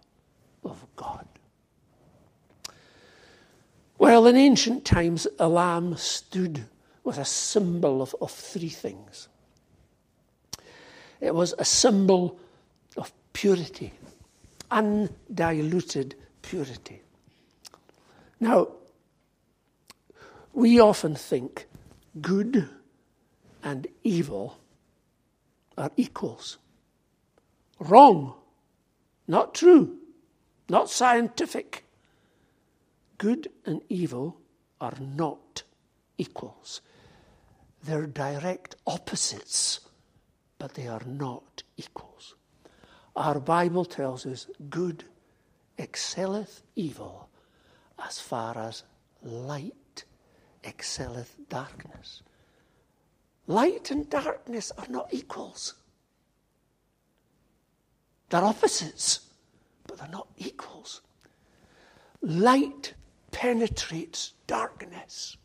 of 0.65 0.87
God? 0.95 1.27
Well, 3.99 4.27
in 4.27 4.37
ancient 4.37 4.85
times, 4.85 5.27
a 5.39 5.49
lamb 5.49 5.97
stood, 5.97 6.67
was 7.03 7.19
a 7.19 7.25
symbol 7.25 8.03
of, 8.03 8.15
of 8.21 8.31
three 8.31 8.69
things. 8.69 9.29
It 11.21 11.35
was 11.35 11.55
a 11.59 11.65
symbol 11.65 12.39
of 12.97 13.13
purity, 13.33 13.93
undiluted 14.71 16.15
purity. 16.43 17.03
Now, 18.39 18.69
we 20.53 20.79
often 20.79 21.15
think 21.15 21.67
good 22.21 22.69
and 23.67 23.89
evil 24.05 24.61
are 25.77 25.91
equals. 25.97 26.59
Wrong. 27.81 28.35
Not 29.27 29.55
true. 29.55 29.97
Not 30.69 30.89
scientific. 30.89 31.85
Good 33.19 33.51
and 33.65 33.83
evil 33.89 34.39
are 34.81 34.95
not 35.01 35.65
equals. 36.17 36.81
They're 37.83 38.07
direct 38.07 38.77
opposites, 38.87 39.81
but 40.59 40.75
they 40.75 40.87
are 40.87 41.05
not 41.05 41.65
equals. 41.77 42.37
Our 43.17 43.41
Bible 43.41 43.85
tells 43.85 44.27
us 44.27 44.47
good 44.71 45.03
excelleth 45.77 46.63
evil 46.77 47.29
as 47.99 48.21
far 48.21 48.57
as 48.57 48.85
light 49.25 50.05
excelleth 50.63 51.35
darkness. 51.49 52.23
Light 53.47 53.91
and 53.91 54.09
darkness 54.11 54.73
are 54.77 54.89
not 54.89 55.09
equals. 55.13 55.75
They're 58.29 58.45
opposites, 58.45 59.21
but 59.87 59.99
they're 59.99 60.09
not 60.09 60.29
equals. 60.37 61.03
Light 62.23 62.95
penetrates 63.31 64.33
darkness. 64.47 65.37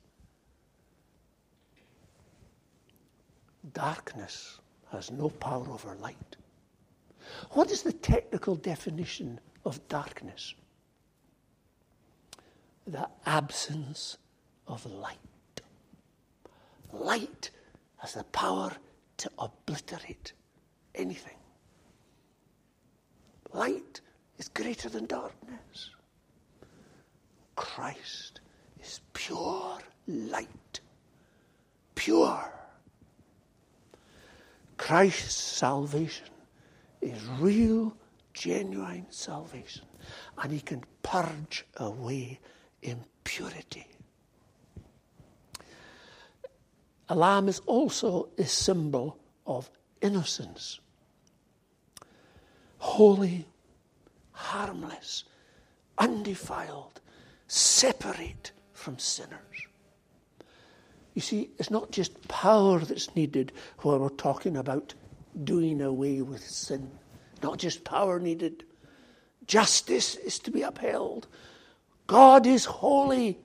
Darkness 3.73 4.59
has 4.91 5.11
no 5.11 5.29
power 5.29 5.69
over 5.69 5.95
light. 5.95 6.35
What 7.51 7.69
is 7.69 7.83
the 7.83 7.93
technical 7.93 8.55
definition 8.55 9.39
of 9.63 9.87
darkness? 9.87 10.55
The 12.87 13.07
absence 13.27 14.17
of 14.67 14.85
light. 14.87 15.17
Light 16.91 17.51
has 18.01 18.13
the 18.15 18.23
power 18.25 18.71
to 19.17 19.31
obliterate 19.37 20.33
anything. 20.95 21.37
Light 23.53 24.01
is 24.39 24.47
greater 24.47 24.89
than 24.89 25.05
darkness. 25.05 25.91
Christ 27.55 28.41
is 28.81 29.01
pure 29.13 29.77
light, 30.07 30.79
pure. 31.93 32.51
Christ's 34.77 35.35
salvation 35.35 36.25
is 37.01 37.23
real, 37.39 37.95
genuine 38.33 39.05
salvation, 39.11 39.85
and 40.41 40.51
He 40.51 40.59
can 40.59 40.83
purge 41.03 41.65
away 41.77 42.39
impurity. 42.81 43.85
A 47.11 47.15
lamb 47.15 47.49
is 47.49 47.59
also 47.65 48.29
a 48.37 48.45
symbol 48.45 49.17
of 49.45 49.69
innocence. 49.99 50.79
Holy, 52.77 53.45
harmless, 54.31 55.25
undefiled, 55.97 57.01
separate 57.47 58.53
from 58.71 58.97
sinners. 58.97 59.67
You 61.13 61.21
see, 61.21 61.49
it's 61.59 61.69
not 61.69 61.91
just 61.91 62.29
power 62.29 62.79
that's 62.79 63.13
needed 63.13 63.51
when 63.79 63.99
we're 63.99 64.07
talking 64.07 64.55
about 64.55 64.93
doing 65.43 65.81
away 65.81 66.21
with 66.21 66.47
sin. 66.47 66.89
Not 67.43 67.57
just 67.57 67.83
power 67.83 68.19
needed. 68.19 68.63
Justice 69.47 70.15
is 70.15 70.39
to 70.39 70.49
be 70.49 70.61
upheld. 70.61 71.27
God 72.07 72.47
is 72.47 72.63
holy. 72.63 73.37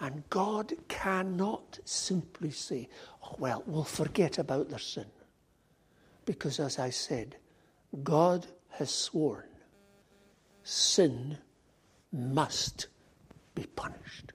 And 0.00 0.28
God 0.30 0.72
cannot 0.88 1.78
simply 1.84 2.50
say, 2.50 2.88
oh, 3.22 3.36
well, 3.38 3.62
we'll 3.66 3.84
forget 3.84 4.38
about 4.38 4.70
their 4.70 4.78
sin. 4.78 5.06
Because 6.24 6.58
as 6.58 6.78
I 6.78 6.90
said, 6.90 7.36
God 8.02 8.46
has 8.70 8.90
sworn 8.90 9.44
sin 10.62 11.38
must 12.12 12.86
be 13.54 13.64
punished. 13.64 14.32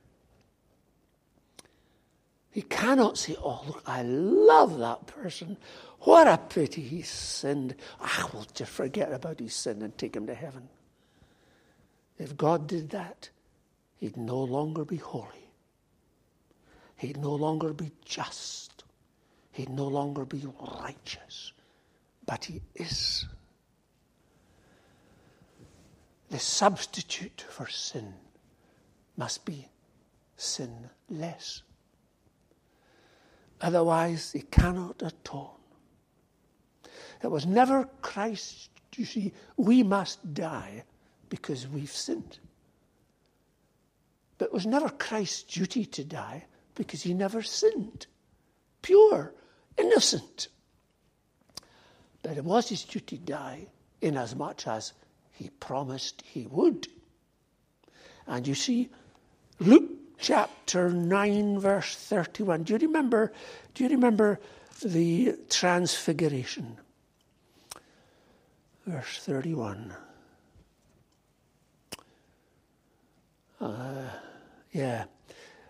He 2.52 2.62
cannot 2.62 3.18
say, 3.18 3.36
Oh, 3.38 3.64
look, 3.68 3.84
I 3.86 4.04
love 4.04 4.78
that 4.80 5.08
person. 5.08 5.58
What 6.02 6.28
a 6.28 6.38
pity 6.38 6.82
he 6.82 7.02
sinned. 7.02 7.76
Ah, 8.00 8.30
we'll 8.34 8.48
just 8.54 8.72
forget 8.72 9.12
about 9.12 9.40
his 9.40 9.54
sin 9.54 9.82
and 9.82 9.98
take 9.98 10.16
him 10.16 10.28
to 10.28 10.34
heaven. 10.36 10.70
If 12.18 12.38
God 12.38 12.68
did 12.68 12.92
that, 12.92 13.30
he'd 13.98 14.16
no 14.16 14.40
longer 14.42 14.86
be 14.86 14.98
holy. 14.98 15.45
He'd 16.98 17.18
no 17.18 17.34
longer 17.34 17.74
be 17.74 17.92
just. 18.04 18.84
He'd 19.52 19.70
no 19.70 19.88
longer 19.88 20.26
be 20.26 20.46
righteous. 20.82 21.52
But 22.26 22.46
he 22.46 22.62
is. 22.76 23.26
The 26.30 26.40
substitute 26.40 27.46
for 27.50 27.68
sin 27.68 28.14
must 29.18 29.46
be 29.46 29.68
sinless. 30.38 31.62
Otherwise, 33.62 34.32
he 34.32 34.42
cannot 34.42 35.02
atone. 35.02 35.50
It 37.24 37.28
was 37.28 37.46
never 37.46 37.90
Christ, 38.02 38.70
you 38.96 39.06
see, 39.06 39.34
we 39.58 39.84
must 39.84 40.34
die 40.34 40.84
because 41.30 41.68
we've 41.68 41.92
sinned. 41.92 42.40
But 44.38 44.46
it 44.46 44.54
was 44.54 44.66
never 44.66 44.90
Christ's 44.90 45.44
duty 45.44 45.86
to 45.86 46.04
die 46.04 46.46
because 46.76 47.02
he 47.02 47.14
never 47.14 47.42
sinned. 47.42 48.06
Pure, 48.82 49.34
innocent. 49.78 50.50
But 52.22 52.38
it 52.38 52.44
was 52.44 52.70
his 52.70 52.84
duty 52.84 53.18
to 53.18 53.24
die 53.24 53.68
inasmuch 54.02 54.68
as 54.68 54.94
he 55.32 55.50
promised 55.60 56.24
he 56.26 56.48
would. 56.48 56.88
And 58.28 58.48
you 58.48 58.56
see, 58.56 58.90
Luke 59.60 59.90
chapter 60.18 60.90
9, 60.90 61.60
verse 61.60 61.96
31. 61.96 62.64
Do 62.64 62.74
you 62.74 62.80
remember, 62.80 63.32
do 63.74 63.84
you 63.84 63.90
remember 63.90 64.40
the 64.84 65.38
transfiguration? 65.50 66.78
Verse 68.86 69.20
31. 69.20 69.94
Uh, 73.60 74.10
yeah. 74.72 75.06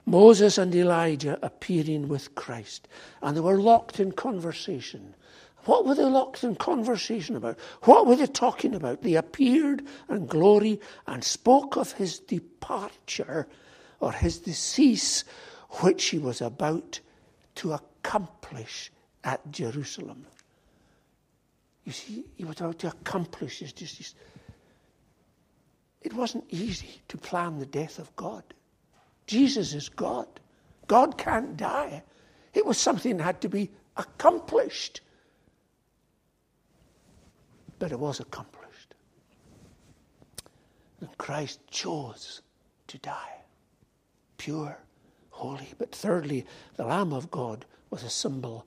Moses 0.06 0.58
and 0.58 0.74
Elijah 0.76 1.40
appearing 1.42 2.08
with 2.08 2.36
Christ, 2.36 2.88
and 3.22 3.36
they 3.36 3.42
were 3.42 3.60
locked 3.60 4.00
in 4.00 4.12
conversation. 4.12 5.16
What 5.66 5.86
were 5.86 5.96
they 5.96 6.04
locked 6.04 6.44
in 6.44 6.56
conversation 6.56 7.36
about? 7.36 7.58
What 7.84 8.06
were 8.06 8.16
they 8.16 8.28
talking 8.28 8.76
about? 8.76 9.02
They 9.02 9.16
appeared 9.16 9.84
in 10.10 10.28
glory 10.28 10.80
and 11.08 11.24
spoke 11.24 11.76
of 11.76 11.94
his 11.94 12.20
departure 12.20 13.48
or 14.00 14.12
his 14.12 14.38
decease, 14.38 15.24
which 15.82 16.06
he 16.06 16.20
was 16.20 16.40
about 16.40 17.00
to 17.56 17.74
accomplish 17.74 18.92
at 19.24 19.52
Jerusalem. 19.52 20.28
You 21.84 21.92
see, 21.92 22.26
he 22.36 22.46
was 22.46 22.60
about 22.60 22.80
to 22.80 22.90
accomplish 22.90 23.60
his 23.60 23.74
decease. 23.74 24.14
It 26.02 26.14
wasn't 26.14 26.46
easy 26.50 27.02
to 27.08 27.18
plan 27.18 27.58
the 27.58 27.66
death 27.66 27.98
of 27.98 28.16
God. 28.16 28.44
Jesus 29.28 29.74
is 29.74 29.90
God. 29.90 30.28
God 30.88 31.18
can't 31.18 31.58
die. 31.58 32.04
It 32.54 32.66
was 32.66 32.78
something 32.78 33.18
that 33.18 33.24
had 33.24 33.42
to 33.42 33.50
be 33.50 33.72
accomplished. 33.98 35.02
But 37.80 37.92
it 37.92 38.00
was 38.00 38.20
accomplished. 38.20 38.96
And 41.02 41.18
Christ 41.18 41.60
chose 41.70 42.42
to 42.88 42.98
die 43.00 43.36
pure, 44.46 44.78
holy. 45.32 45.74
But 45.80 45.92
thirdly, 45.92 46.46
the 46.76 46.86
Lamb 46.86 47.14
of 47.14 47.32
God 47.32 47.66
was 47.90 48.04
a 48.04 48.10
symbol 48.12 48.66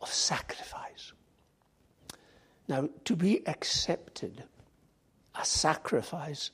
of 0.00 0.08
sacrifice. 0.08 1.12
Now, 2.66 2.88
to 3.04 3.14
be 3.14 3.46
accepted, 3.46 4.44
a 5.38 5.44
sacrifice 5.44 6.50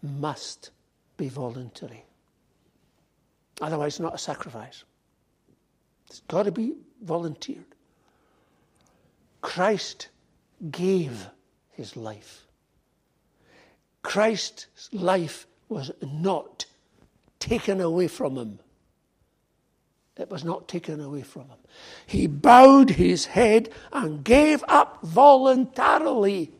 must 0.00 0.70
be 1.16 1.28
voluntary. 1.28 2.04
Otherwise, 3.60 4.00
not 4.00 4.14
a 4.14 4.18
sacrifice. 4.18 4.84
It's 6.08 6.20
got 6.28 6.44
to 6.44 6.52
be 6.52 6.74
volunteered. 7.02 7.64
Christ 9.40 10.08
gave 10.70 11.28
his 11.70 11.96
life. 11.96 12.46
Christ's 14.02 14.88
life 14.92 15.46
was 15.68 15.90
not 16.02 16.66
taken 17.38 17.80
away 17.80 18.08
from 18.08 18.36
him. 18.36 18.58
It 20.16 20.30
was 20.30 20.44
not 20.44 20.68
taken 20.68 21.00
away 21.00 21.22
from 21.22 21.42
him. 21.42 21.58
He 22.06 22.26
bowed 22.26 22.90
his 22.90 23.26
head 23.26 23.70
and 23.92 24.22
gave 24.22 24.62
up 24.68 24.98
voluntarily 25.02 26.52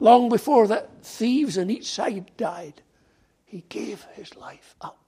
long 0.00 0.28
before 0.28 0.66
that 0.68 1.04
thieves 1.04 1.58
on 1.58 1.70
each 1.70 1.90
side 1.90 2.30
died. 2.36 2.82
He 3.44 3.64
gave 3.68 4.06
his 4.14 4.34
life 4.36 4.74
up. 4.80 5.01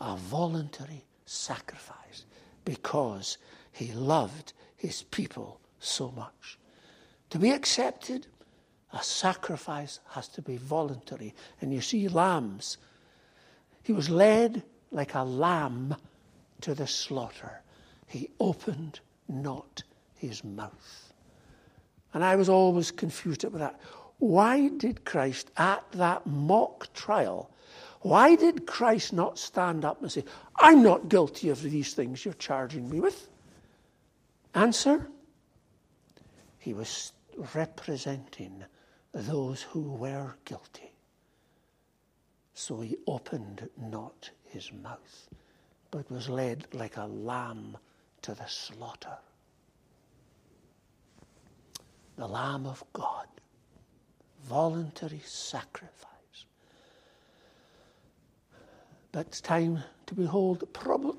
A 0.00 0.16
voluntary 0.16 1.04
sacrifice 1.26 2.24
because 2.64 3.38
he 3.72 3.92
loved 3.92 4.52
his 4.76 5.02
people 5.04 5.60
so 5.78 6.10
much. 6.12 6.58
To 7.30 7.38
be 7.38 7.50
accepted 7.50 8.26
a 8.92 9.02
sacrifice 9.02 10.00
has 10.10 10.28
to 10.28 10.42
be 10.42 10.56
voluntary. 10.56 11.34
And 11.60 11.72
you 11.72 11.80
see 11.80 12.08
lambs. 12.08 12.78
He 13.82 13.92
was 13.92 14.10
led 14.10 14.62
like 14.90 15.14
a 15.14 15.22
lamb 15.22 15.96
to 16.62 16.74
the 16.74 16.86
slaughter. 16.86 17.62
He 18.06 18.30
opened 18.40 19.00
not 19.28 19.82
his 20.14 20.42
mouth. 20.42 21.12
And 22.12 22.24
I 22.24 22.34
was 22.34 22.48
always 22.48 22.90
confused 22.90 23.44
about 23.44 23.60
that. 23.60 23.80
Why 24.18 24.68
did 24.68 25.04
Christ, 25.04 25.50
at 25.56 25.84
that 25.92 26.26
mock 26.26 26.92
trial, 26.92 27.50
why 28.00 28.34
did 28.34 28.66
Christ 28.66 29.12
not 29.12 29.38
stand 29.38 29.84
up 29.84 30.00
and 30.00 30.10
say, 30.10 30.24
I'm 30.56 30.82
not 30.82 31.08
guilty 31.08 31.50
of 31.50 31.62
these 31.62 31.92
things 31.92 32.24
you're 32.24 32.34
charging 32.34 32.88
me 32.88 33.00
with? 33.00 33.28
Answer? 34.54 35.06
He 36.58 36.72
was 36.72 37.12
representing 37.54 38.64
those 39.12 39.62
who 39.62 39.82
were 39.82 40.36
guilty. 40.44 40.92
So 42.54 42.80
he 42.80 42.96
opened 43.06 43.68
not 43.78 44.30
his 44.44 44.72
mouth, 44.72 45.28
but 45.90 46.10
was 46.10 46.28
led 46.28 46.66
like 46.72 46.96
a 46.96 47.06
lamb 47.06 47.76
to 48.22 48.34
the 48.34 48.46
slaughter. 48.46 49.18
The 52.16 52.28
Lamb 52.28 52.66
of 52.66 52.84
God, 52.92 53.26
voluntary 54.44 55.22
sacrifice. 55.24 56.09
But 59.12 59.26
it's 59.26 59.40
time 59.40 59.82
to 60.06 60.14
behold, 60.14 60.64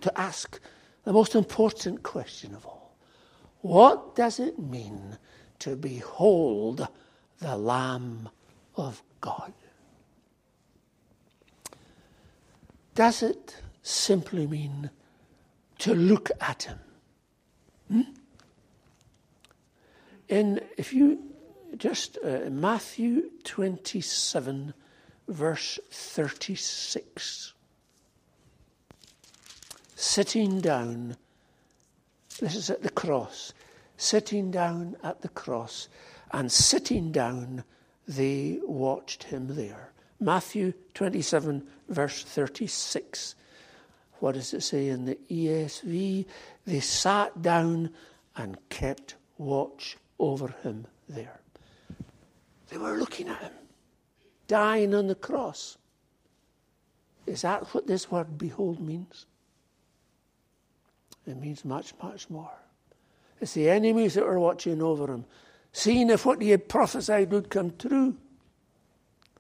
to 0.02 0.20
ask 0.20 0.60
the 1.04 1.14
most 1.14 1.36
important 1.36 2.04
question 2.04 2.56
of 2.56 2.66
all. 2.66 2.96
What 3.62 4.16
does 4.16 4.40
it 4.40 4.58
mean 4.58 5.18
to 5.60 5.76
behold 5.76 6.88
the 7.40 7.58
Lamb 7.58 8.30
of 8.76 9.04
God. 9.20 9.54
does 12.96 13.24
it 13.24 13.56
simply 13.82 14.46
mean 14.46 14.90
to 15.80 15.94
look 15.94 16.30
at 16.40 16.64
him? 16.64 16.80
Hmm? 17.88 18.02
In, 20.28 20.62
if 20.78 20.94
you 20.94 21.20
just, 21.78 22.18
uh, 22.24 22.50
Matthew 22.50 23.32
27, 23.44 24.74
verse 25.28 25.80
36. 25.90 27.54
Sitting 30.02 30.62
down, 30.62 31.16
this 32.40 32.56
is 32.56 32.72
at 32.72 32.82
the 32.82 32.90
cross, 32.90 33.54
sitting 33.98 34.50
down 34.50 34.98
at 35.04 35.22
the 35.22 35.30
cross, 35.30 35.90
and 36.32 36.52
sitting 36.52 37.12
down, 37.12 37.64
they 38.08 38.60
watched 38.64 39.26
him 39.26 39.56
there. 39.56 39.92
Matthew 40.20 40.74
27, 40.96 41.68
verse 41.88 42.24
36. 42.24 43.36
What 44.20 44.34
does 44.34 44.56
it 44.56 44.62
say 44.62 44.88
in 44.88 45.06
the 45.06 45.20
ESV? 45.30 46.26
They 46.66 46.80
sat 46.80 47.40
down 47.44 47.92
and 48.36 48.58
kept 48.70 49.14
watch 49.38 49.98
over 50.18 50.56
him 50.64 50.88
there. 51.08 51.42
They 52.70 52.80
were 52.80 52.98
looking 52.98 53.28
at 53.28 53.40
him, 53.40 53.54
dying 54.48 54.96
on 54.96 55.06
the 55.06 55.14
cross. 55.14 55.78
Is 57.28 57.44
that 57.44 57.68
what 57.76 57.86
this 57.86 58.10
word 58.10 58.40
behold 58.40 58.80
means? 58.80 59.28
It 61.32 61.42
means 61.42 61.66
much, 61.66 61.94
much 62.02 62.30
more. 62.30 62.52
It's 63.40 63.54
the 63.54 63.70
enemies 63.70 64.14
that 64.14 64.26
were 64.26 64.40
watching 64.40 64.82
over 64.82 65.12
him, 65.12 65.26
seeing 65.72 66.10
if 66.10 66.26
what 66.26 66.42
he 66.42 66.50
had 66.50 66.70
prophesied 66.70 67.32
would 67.32 67.50
come 67.50 67.72
true, 67.78 68.18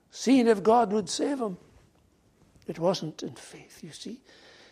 seeing 0.09 0.47
if 0.47 0.63
God 0.63 0.91
would 0.91 1.09
save 1.09 1.39
him. 1.39 1.57
It 2.67 2.79
wasn't 2.79 3.21
in 3.21 3.35
faith, 3.35 3.83
you 3.83 3.91
see. 3.91 4.21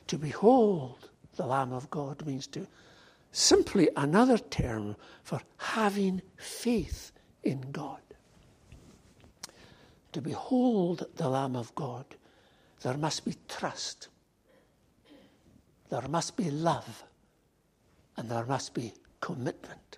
To 0.07 0.17
behold 0.17 1.09
the 1.35 1.45
Lamb 1.45 1.73
of 1.73 1.89
God 1.89 2.25
means 2.25 2.47
to 2.47 2.65
simply 3.31 3.89
another 3.95 4.37
term 4.37 4.95
for 5.21 5.41
having 5.57 6.21
faith 6.37 7.11
in 7.43 7.71
God 7.71 7.99
to 10.11 10.21
behold 10.21 11.05
the 11.15 11.29
Lamb 11.29 11.55
of 11.55 11.73
God, 11.75 12.05
there 12.81 12.97
must 12.97 13.25
be 13.25 13.35
trust, 13.47 14.07
there 15.89 16.07
must 16.07 16.35
be 16.35 16.49
love, 16.49 17.03
and 18.19 18.29
there 18.29 18.45
must 18.45 18.73
be 18.73 18.93
commitment. 19.21 19.97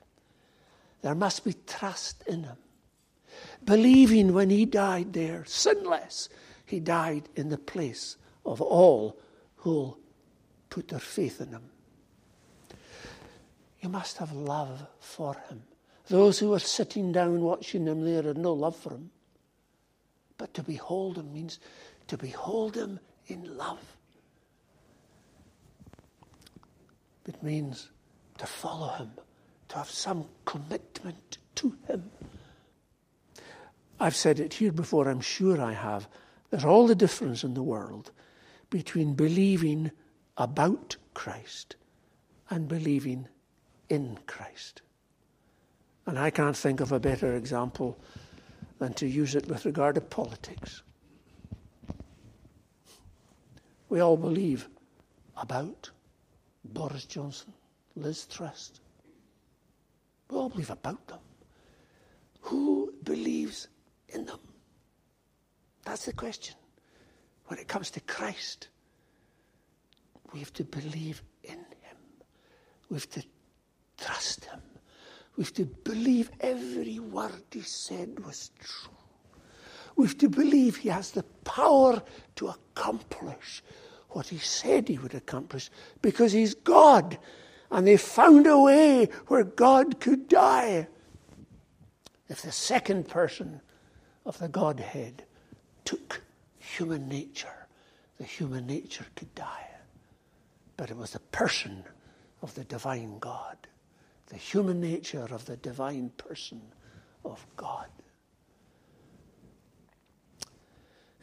There 1.01 1.15
must 1.15 1.43
be 1.43 1.55
trust 1.65 2.23
in 2.27 2.43
Him. 2.43 2.57
Believing 3.65 4.33
when 4.33 4.51
He 4.51 4.65
died 4.65 5.13
there, 5.13 5.43
sinless, 5.45 6.29
He 6.65 6.79
died 6.79 7.27
in 7.35 7.49
the 7.49 7.57
place 7.57 8.17
of 8.45 8.61
all 8.61 9.19
who 9.57 9.97
put 10.69 10.89
their 10.89 10.99
faith 10.99 11.41
in 11.41 11.49
Him. 11.49 11.63
You 13.81 13.89
must 13.89 14.17
have 14.17 14.31
love 14.31 14.85
for 14.99 15.35
Him. 15.49 15.63
Those 16.07 16.37
who 16.37 16.53
are 16.53 16.59
sitting 16.59 17.11
down 17.11 17.41
watching 17.41 17.87
Him 17.87 18.05
there 18.05 18.21
had 18.21 18.37
no 18.37 18.53
love 18.53 18.75
for 18.75 18.91
Him. 18.91 19.09
But 20.37 20.55
to 20.55 20.63
behold 20.63 21.19
him 21.19 21.31
means 21.31 21.59
to 22.07 22.17
behold 22.17 22.75
him 22.75 22.99
in 23.27 23.57
love. 23.57 23.77
It 27.27 27.43
means 27.43 27.90
to 28.41 28.47
follow 28.47 28.87
him, 28.93 29.11
to 29.67 29.77
have 29.77 29.89
some 29.89 30.25
commitment 30.45 31.37
to 31.53 31.77
him. 31.87 32.09
I've 33.99 34.15
said 34.15 34.39
it 34.39 34.55
here 34.55 34.71
before, 34.71 35.07
I'm 35.07 35.21
sure 35.21 35.61
I 35.61 35.73
have. 35.73 36.07
There's 36.49 36.65
all 36.65 36.87
the 36.87 36.95
difference 36.95 37.43
in 37.43 37.53
the 37.53 37.61
world 37.61 38.09
between 38.71 39.13
believing 39.13 39.91
about 40.37 40.95
Christ 41.13 41.75
and 42.49 42.67
believing 42.67 43.27
in 43.89 44.17
Christ. 44.25 44.81
And 46.07 46.17
I 46.17 46.31
can't 46.31 46.57
think 46.57 46.79
of 46.79 46.91
a 46.91 46.99
better 46.99 47.35
example 47.35 47.99
than 48.79 48.93
to 48.93 49.05
use 49.05 49.35
it 49.35 49.47
with 49.47 49.65
regard 49.65 49.93
to 49.95 50.01
politics. 50.01 50.81
We 53.87 53.99
all 53.99 54.17
believe 54.17 54.67
about 55.37 55.91
Boris 56.65 57.05
Johnson, 57.05 57.53
Liz 57.95 58.25
Truss. 58.25 58.71
We 60.29 60.37
all 60.37 60.49
believe 60.49 60.69
about 60.69 61.07
them. 61.07 61.19
Who 62.41 62.93
believes 63.03 63.67
in 64.09 64.25
them? 64.25 64.39
That's 65.83 66.05
the 66.05 66.13
question. 66.13 66.55
When 67.47 67.59
it 67.59 67.67
comes 67.67 67.91
to 67.91 67.99
Christ, 68.01 68.69
we 70.33 70.39
have 70.39 70.53
to 70.53 70.63
believe 70.63 71.21
in 71.43 71.57
him. 71.57 71.97
We 72.89 72.95
have 72.95 73.09
to 73.11 73.23
trust 73.97 74.45
him. 74.45 74.61
We 75.35 75.43
have 75.43 75.53
to 75.53 75.65
believe 75.65 76.31
every 76.39 76.99
word 76.99 77.43
he 77.51 77.61
said 77.61 78.25
was 78.25 78.51
true. 78.59 78.93
We 79.95 80.07
have 80.07 80.17
to 80.19 80.29
believe 80.29 80.77
he 80.77 80.89
has 80.89 81.11
the 81.11 81.23
power 81.43 82.01
to 82.37 82.47
accomplish 82.47 83.63
what 84.09 84.27
he 84.27 84.37
said 84.37 84.87
he 84.87 84.97
would 84.97 85.15
accomplish 85.15 85.69
because 86.01 86.31
he's 86.31 86.53
God. 86.53 87.17
And 87.71 87.87
they 87.87 87.97
found 87.97 88.47
a 88.47 88.59
way 88.59 89.09
where 89.27 89.43
God 89.43 89.99
could 89.99 90.27
die. 90.27 90.87
If 92.27 92.41
the 92.41 92.51
second 92.51 93.07
person 93.07 93.61
of 94.25 94.37
the 94.37 94.49
Godhead 94.49 95.23
took 95.85 96.21
human 96.59 97.07
nature, 97.07 97.67
the 98.17 98.25
human 98.25 98.67
nature 98.67 99.05
could 99.15 99.33
die. 99.33 99.67
But 100.77 100.91
it 100.91 100.97
was 100.97 101.11
the 101.11 101.19
person 101.19 101.83
of 102.41 102.53
the 102.55 102.63
divine 102.63 103.19
God 103.19 103.57
the 104.31 104.37
human 104.37 104.79
nature 104.79 105.27
of 105.29 105.45
the 105.45 105.57
divine 105.57 106.09
person 106.17 106.61
of 107.25 107.45
God. 107.57 107.87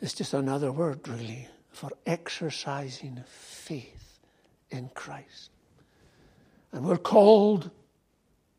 It's 0.01 0.13
just 0.13 0.35
another 0.35 0.71
word, 0.71 1.09
really, 1.09 1.49
for 1.71 1.91
exercising 2.05 3.25
faith 3.27 4.21
in 4.71 4.91
Christ. 4.95 5.51
And 6.73 6.85
we're 6.85 6.97
called 6.97 7.71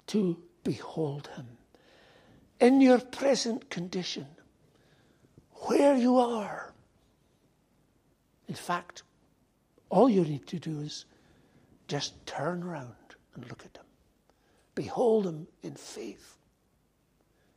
to 0.08 0.38
behold 0.64 1.30
Him 1.36 1.48
in 2.60 2.82
your 2.82 3.00
present 3.00 3.70
condition, 3.70 4.28
where 5.66 5.96
you 5.96 6.18
are. 6.18 6.74
In 8.48 8.56
fact, 8.56 9.04
all 9.90 10.10
you 10.10 10.24
need 10.24 10.48
to 10.48 10.60
do 10.60 10.80
is 10.82 11.06
just 11.88 12.26
turn 12.26 12.64
around 12.64 12.96
and 13.36 13.48
look 13.48 13.64
at 13.66 13.78
Him. 13.78 13.86
Behold 14.80 15.28
him 15.28 15.46
in 15.62 15.74
faith. 15.74 16.38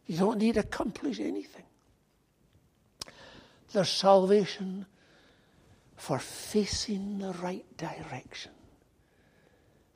You 0.06 0.18
don't 0.18 0.38
need 0.38 0.54
to 0.54 0.60
accomplish 0.60 1.20
anything. 1.20 1.62
There's 3.72 3.90
salvation 3.90 4.86
for 5.96 6.18
facing 6.18 7.20
the 7.20 7.32
right 7.34 7.64
direction. 7.76 8.50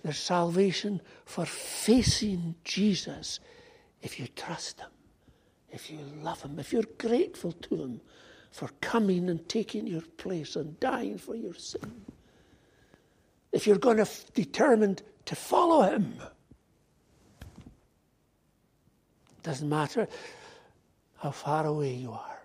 There's 0.03 0.19
salvation 0.19 1.01
for 1.25 1.47
facing 1.47 2.55
Jesus 2.65 3.41
if 4.03 4.21
you 4.21 4.29
trust 4.29 4.81
him, 4.81 4.91
if 5.71 5.91
you 5.91 5.99
love 6.23 6.43
him, 6.43 6.59
if 6.59 6.73
you're 6.73 6.85
grateful 6.99 7.53
to 7.53 7.77
him 7.77 8.01
for 8.53 8.71
coming 8.81 9.29
and 9.29 9.49
taking 9.49 9.87
your 9.87 10.03
place 10.17 10.57
and 10.57 10.79
dying 10.81 11.19
for 11.19 11.35
your 11.35 11.55
sin. 11.55 12.05
If 13.53 13.67
you're 13.67 13.79
going 13.79 13.97
to 13.97 14.03
f- 14.03 14.33
determined 14.33 15.03
to 15.27 15.35
follow 15.35 15.83
him. 15.83 16.15
Doesn't 19.43 19.69
matter 19.69 20.09
how 21.19 21.31
far 21.31 21.67
away 21.67 21.95
you 21.95 22.13
are, 22.13 22.43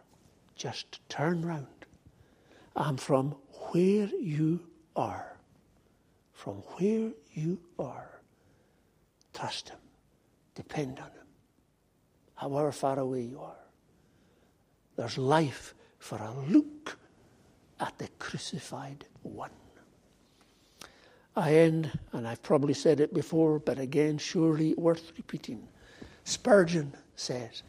just 0.55 0.99
turn 1.09 1.45
round. 1.45 1.67
I'm 2.75 2.97
from 2.97 3.35
where 3.71 4.07
you 4.19 4.59
are, 4.95 5.37
from 6.33 6.55
where 6.55 7.11
you 7.33 7.59
are, 7.79 8.21
trust 9.33 9.69
Him, 9.69 9.79
depend 10.55 10.99
on 10.99 11.05
Him, 11.05 11.27
however 12.35 12.71
far 12.71 12.99
away 12.99 13.21
you 13.21 13.39
are. 13.39 13.55
There's 14.95 15.17
life 15.17 15.73
for 15.99 16.17
a 16.17 16.33
look 16.47 16.97
at 17.79 17.97
the 17.97 18.07
crucified 18.19 19.05
one. 19.23 19.51
I 21.35 21.55
end, 21.55 21.97
and 22.11 22.27
I've 22.27 22.43
probably 22.43 22.73
said 22.73 22.99
it 22.99 23.13
before, 23.13 23.59
but 23.59 23.79
again, 23.79 24.17
surely 24.17 24.73
worth 24.75 25.13
repeating. 25.15 25.67
Spurgeon 26.23 26.93
says, 27.15 27.63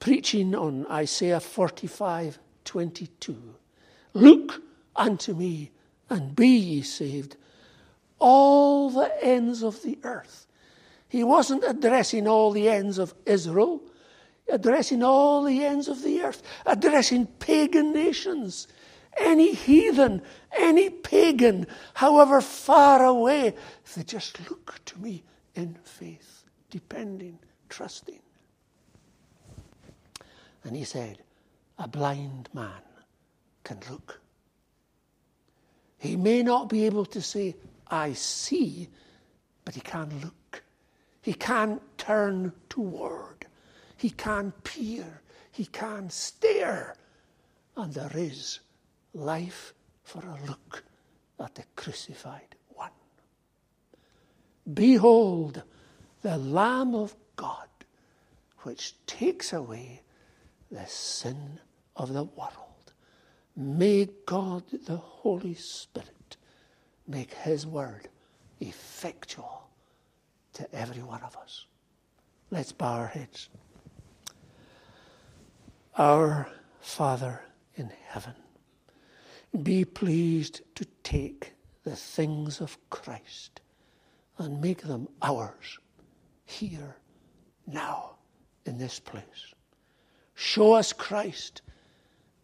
preaching 0.00 0.54
on 0.54 0.86
Isaiah 0.86 1.40
45 1.40 2.38
22, 2.64 3.54
Look 4.14 4.62
unto 4.96 5.34
me 5.34 5.70
and 6.08 6.34
be 6.34 6.48
ye 6.48 6.82
saved, 6.82 7.36
all 8.18 8.90
the 8.90 9.12
ends 9.22 9.62
of 9.62 9.82
the 9.82 9.98
earth. 10.02 10.46
He 11.08 11.22
wasn't 11.24 11.64
addressing 11.66 12.26
all 12.26 12.50
the 12.50 12.68
ends 12.68 12.98
of 12.98 13.14
Israel, 13.24 13.80
addressing 14.48 15.02
all 15.02 15.44
the 15.44 15.64
ends 15.64 15.88
of 15.88 16.02
the 16.02 16.22
earth, 16.22 16.42
addressing 16.64 17.26
pagan 17.26 17.92
nations, 17.92 18.68
any 19.16 19.54
heathen, 19.54 20.22
any 20.56 20.90
pagan, 20.90 21.66
however 21.94 22.40
far 22.40 23.04
away, 23.04 23.54
they 23.94 24.02
just 24.02 24.38
look 24.50 24.80
to 24.84 24.98
me 25.00 25.22
in 25.54 25.76
faith, 25.84 26.44
depending, 26.70 27.38
trusting. 27.68 28.20
And 30.64 30.76
he 30.76 30.84
said, 30.84 31.22
A 31.78 31.88
blind 31.88 32.48
man 32.52 32.82
can 33.64 33.78
look. 33.90 34.20
He 35.98 36.16
may 36.16 36.42
not 36.42 36.68
be 36.68 36.84
able 36.84 37.06
to 37.06 37.22
say, 37.22 37.56
I 37.88 38.12
see, 38.14 38.88
but 39.64 39.74
he 39.74 39.80
can't 39.80 40.22
look. 40.22 40.62
He 41.22 41.34
can't 41.34 41.82
turn 41.98 42.52
toward. 42.68 43.46
He 43.96 44.10
can 44.10 44.52
peer. 44.64 45.22
He 45.50 45.66
can 45.66 46.10
stare. 46.10 46.96
And 47.76 47.92
there 47.92 48.12
is 48.14 48.60
life 49.12 49.74
for 50.02 50.20
a 50.20 50.46
look 50.46 50.84
at 51.40 51.54
the 51.54 51.64
crucified 51.74 52.56
one. 52.68 52.90
Behold, 54.72 55.62
the 56.22 56.36
Lamb 56.36 56.94
of 56.94 57.14
God, 57.36 57.68
which 58.62 58.94
takes 59.06 59.52
away 59.52 60.02
the 60.70 60.86
sin 60.86 61.60
of 61.94 62.12
the 62.12 62.24
world. 62.24 62.92
May 63.56 64.08
God, 64.26 64.64
the 64.86 64.96
Holy 64.96 65.54
Spirit, 65.54 66.15
make 67.06 67.32
His 67.34 67.66
word 67.66 68.08
effectual 68.60 69.68
to 70.54 70.74
every 70.74 71.02
one 71.02 71.22
of 71.22 71.36
us. 71.36 71.66
Let's 72.50 72.72
bow 72.72 72.94
our 72.94 73.06
heads. 73.06 73.48
Our 75.96 76.48
Father 76.80 77.42
in 77.74 77.90
heaven, 78.08 78.34
be 79.62 79.84
pleased 79.84 80.62
to 80.76 80.86
take 81.02 81.52
the 81.84 81.96
things 81.96 82.60
of 82.60 82.78
Christ 82.90 83.60
and 84.38 84.60
make 84.60 84.82
them 84.82 85.08
ours 85.22 85.78
here, 86.44 86.96
now, 87.66 88.16
in 88.64 88.78
this 88.78 89.00
place. 89.00 89.54
Show 90.34 90.74
us 90.74 90.92
Christ. 90.92 91.62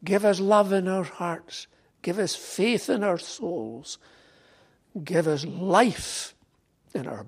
Give 0.05 0.25
us 0.25 0.41
love 0.41 0.73
in 0.73 0.89
our 0.89 1.05
hearts. 1.05 1.67
Give 2.03 2.19
us 2.19 2.35
faith 2.35 2.91
in 2.91 3.05
our 3.05 3.19
souls. 3.19 3.99
Give 5.03 5.27
us 5.27 5.45
life 5.45 6.35
in 6.95 7.07
our 7.07 7.27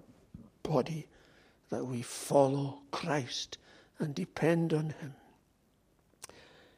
body 0.62 1.06
that 1.70 1.86
we 1.86 2.02
follow 2.02 2.80
Christ 2.90 3.58
and 3.98 4.14
depend 4.14 4.72
on 4.72 4.94
Him. 5.00 5.14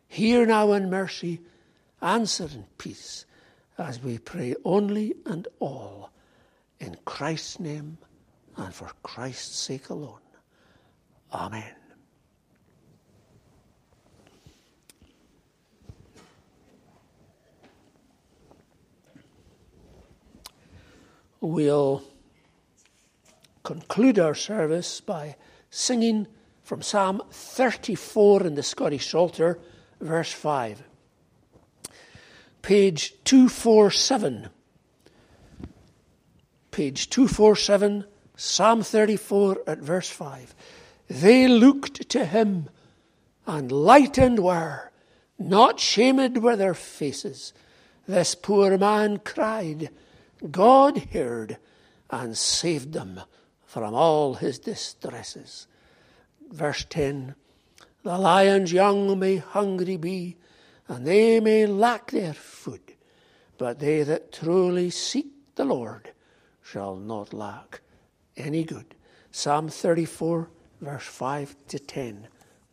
Hear 0.09 0.47
now 0.47 0.73
in 0.73 0.89
mercy, 0.89 1.41
answer 2.01 2.45
in 2.45 2.65
peace, 2.79 3.25
as 3.79 4.03
we 4.03 4.19
pray 4.19 4.55
only 4.65 5.15
and 5.27 5.49
all 5.59 6.11
in 6.79 6.97
Christ's 7.05 7.61
name 7.61 7.99
and 8.57 8.73
for 8.75 8.91
Christ's 9.03 9.59
sake 9.59 9.91
alone. 9.91 10.21
Amen. 11.33 11.75
We'll 21.49 22.03
conclude 23.63 24.19
our 24.19 24.35
service 24.35 25.01
by 25.01 25.37
singing 25.71 26.27
from 26.65 26.83
Psalm 26.83 27.23
34 27.31 28.49
in 28.49 28.57
the 28.57 28.65
Scottish 28.65 29.09
Psalter 29.09 29.61
verse 30.01 30.33
5. 30.33 30.83
Page 32.63 33.15
247. 33.23 34.49
Page 36.73 37.11
247, 37.11 38.05
Psalm 38.35 38.83
34 38.83 39.63
at 39.69 39.79
verse 39.79 40.11
5. 40.11 40.53
They 41.07 41.47
looked 41.47 42.09
to 42.09 42.25
him 42.25 42.71
and 43.47 43.71
lightened 43.71 44.41
were, 44.41 44.91
not 45.39 45.79
shamed 45.79 46.39
were 46.39 46.57
their 46.57 46.75
faces. 46.75 47.53
This 48.09 48.35
poor 48.35 48.77
man 48.77 49.19
cried, 49.19 49.91
God 50.51 50.99
heard 51.13 51.59
and 52.11 52.37
saved 52.37 52.93
them 52.93 53.21
from 53.65 53.95
all 53.95 54.35
his 54.35 54.59
distresses. 54.59 55.67
Verse 56.51 56.85
10 56.89 57.35
the 58.07 58.19
lion's 58.19 58.73
young 58.73 59.19
may 59.19 59.39
hungry 59.39 59.97
be, 59.97 60.37
and 60.87 61.05
they 61.05 61.41
may 61.41 61.67
lack 61.67 62.13
their 62.13 62.35
food, 62.35 62.95
but 63.59 63.81
they 63.81 64.05
that 64.05 64.31
truly 64.31 64.91
seek 64.91 65.27
the 65.57 65.65
Lord 65.65 66.13
shall 66.63 66.95
not 66.95 67.35
lack 67.35 67.81
any 68.37 68.63
good. 68.63 68.95
Psalm 69.33 69.69
34, 69.69 70.49
verse 70.81 71.03
5 71.03 71.57
to 71.67 71.81
10. 71.81 72.29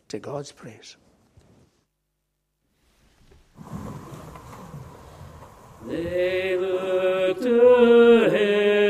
To 0.06 0.18
God's 0.20 0.52
praise. 0.52 0.96
They 5.86 6.56
look 6.56 7.40
to 7.42 8.30
him 8.30 8.83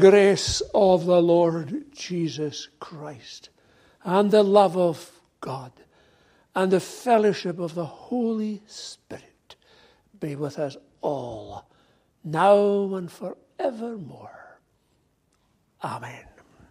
grace 0.00 0.62
of 0.74 1.06
the 1.06 1.20
Lord 1.20 1.92
Jesus 1.92 2.68
Christ, 2.80 3.50
and 4.04 4.30
the 4.30 4.42
love 4.42 4.76
of 4.76 5.10
God, 5.40 5.72
and 6.54 6.70
the 6.70 6.80
fellowship 6.80 7.58
of 7.58 7.74
the 7.74 7.86
Holy 7.86 8.62
Spirit 8.66 9.56
be 10.20 10.36
with 10.36 10.58
us 10.58 10.76
all, 11.00 11.68
now 12.24 12.94
and 12.94 13.10
forevermore. 13.10 14.60
Amen. 15.82 16.27